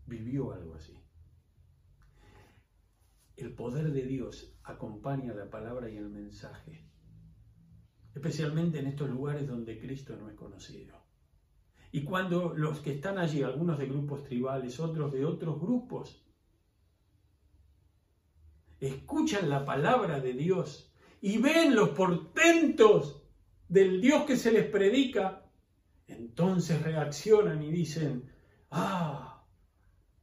[0.06, 0.96] Vivió algo así.
[3.38, 6.86] El poder de Dios acompaña la palabra y el mensaje,
[8.14, 10.96] especialmente en estos lugares donde Cristo no es conocido.
[11.92, 16.23] Y cuando los que están allí, algunos de grupos tribales, otros de otros grupos,
[18.88, 23.24] escuchan la palabra de Dios y ven los portentos
[23.68, 25.46] del Dios que se les predica,
[26.08, 28.30] entonces reaccionan y dicen,
[28.72, 29.44] ah,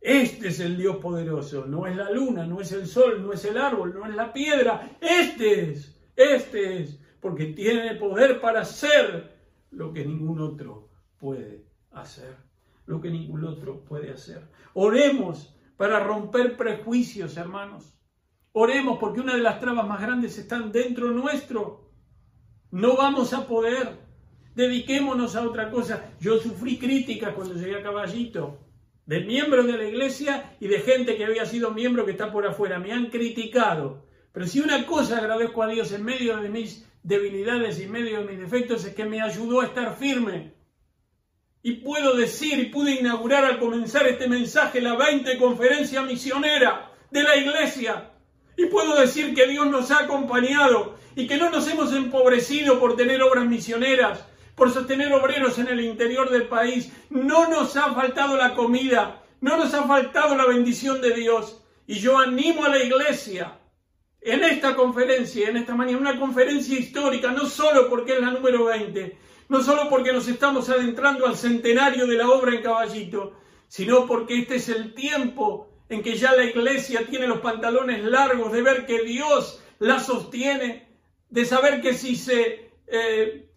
[0.00, 3.44] este es el Dios poderoso, no es la luna, no es el sol, no es
[3.44, 9.36] el árbol, no es la piedra, este es, este es, porque tiene poder para hacer
[9.70, 10.88] lo que ningún otro
[11.18, 12.36] puede hacer,
[12.86, 14.48] lo que ningún otro puede hacer.
[14.74, 17.94] Oremos para romper prejuicios, hermanos.
[18.52, 21.90] Oremos porque una de las trabas más grandes están dentro nuestro.
[22.70, 23.98] No vamos a poder
[24.54, 26.12] dediquémonos a otra cosa.
[26.20, 28.58] Yo sufrí críticas cuando llegué a Caballito,
[29.06, 32.46] de miembros de la iglesia y de gente que había sido miembro que está por
[32.46, 32.78] afuera.
[32.78, 34.06] Me han criticado.
[34.32, 38.18] Pero si una cosa agradezco a Dios en medio de mis debilidades y en medio
[38.18, 40.54] de mis defectos es que me ayudó a estar firme.
[41.62, 47.22] Y puedo decir y pude inaugurar al comenzar este mensaje la 20 conferencia misionera de
[47.22, 48.10] la iglesia.
[48.60, 52.94] Y puedo decir que Dios nos ha acompañado y que no nos hemos empobrecido por
[52.94, 54.22] tener obras misioneras,
[54.54, 56.92] por sostener obreros en el interior del país.
[57.08, 61.62] No nos ha faltado la comida, no nos ha faltado la bendición de Dios.
[61.86, 63.58] Y yo animo a la iglesia
[64.20, 68.66] en esta conferencia, en esta mañana, una conferencia histórica, no solo porque es la número
[68.66, 69.16] 20,
[69.48, 73.38] no solo porque nos estamos adentrando al centenario de la obra en Caballito,
[73.68, 78.52] sino porque este es el tiempo en que ya la iglesia tiene los pantalones largos,
[78.52, 80.88] de ver que Dios la sostiene,
[81.28, 83.50] de saber que si se eh,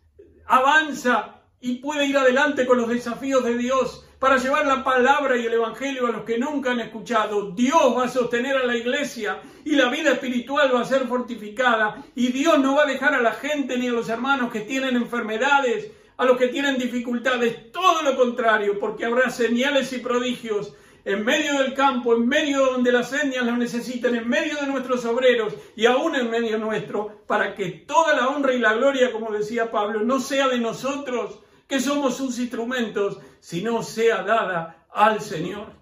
[0.48, 5.46] avanza y puede ir adelante con los desafíos de Dios para llevar la palabra y
[5.46, 9.40] el Evangelio a los que nunca han escuchado, Dios va a sostener a la iglesia
[9.64, 13.22] y la vida espiritual va a ser fortificada y Dios no va a dejar a
[13.22, 18.02] la gente ni a los hermanos que tienen enfermedades, a los que tienen dificultades, todo
[18.02, 20.74] lo contrario, porque habrá señales y prodigios
[21.06, 25.04] en medio del campo, en medio donde las señas las necesitan, en medio de nuestros
[25.06, 29.32] obreros y aún en medio nuestro, para que toda la honra y la gloria, como
[29.32, 35.74] decía Pablo, no sea de nosotros, que somos sus instrumentos, sino sea dada al Señor.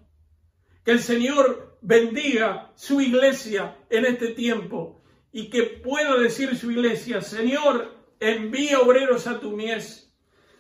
[0.84, 7.22] Que el Señor bendiga su iglesia en este tiempo y que pueda decir su iglesia,
[7.22, 10.12] Señor, envía obreros a tu mies.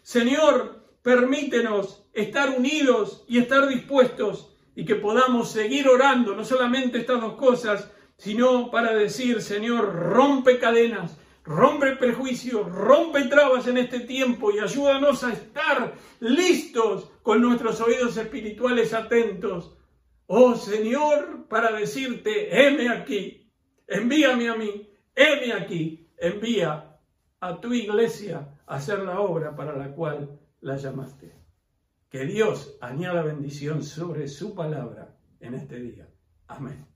[0.01, 4.50] Señor, permítenos estar unidos y estar dispuestos
[4.81, 10.57] y que podamos seguir orando, no solamente estas dos cosas, sino para decir, Señor, rompe
[10.57, 17.79] cadenas, rompe prejuicios, rompe trabas en este tiempo y ayúdanos a estar listos con nuestros
[17.79, 19.77] oídos espirituales atentos.
[20.25, 23.53] Oh Señor, para decirte, heme aquí,
[23.87, 26.97] envíame a mí, heme aquí, envía
[27.39, 31.40] a tu iglesia a hacer la obra para la cual la llamaste.
[32.11, 36.09] Que Dios añada bendición sobre su palabra en este día.
[36.47, 36.90] Amén.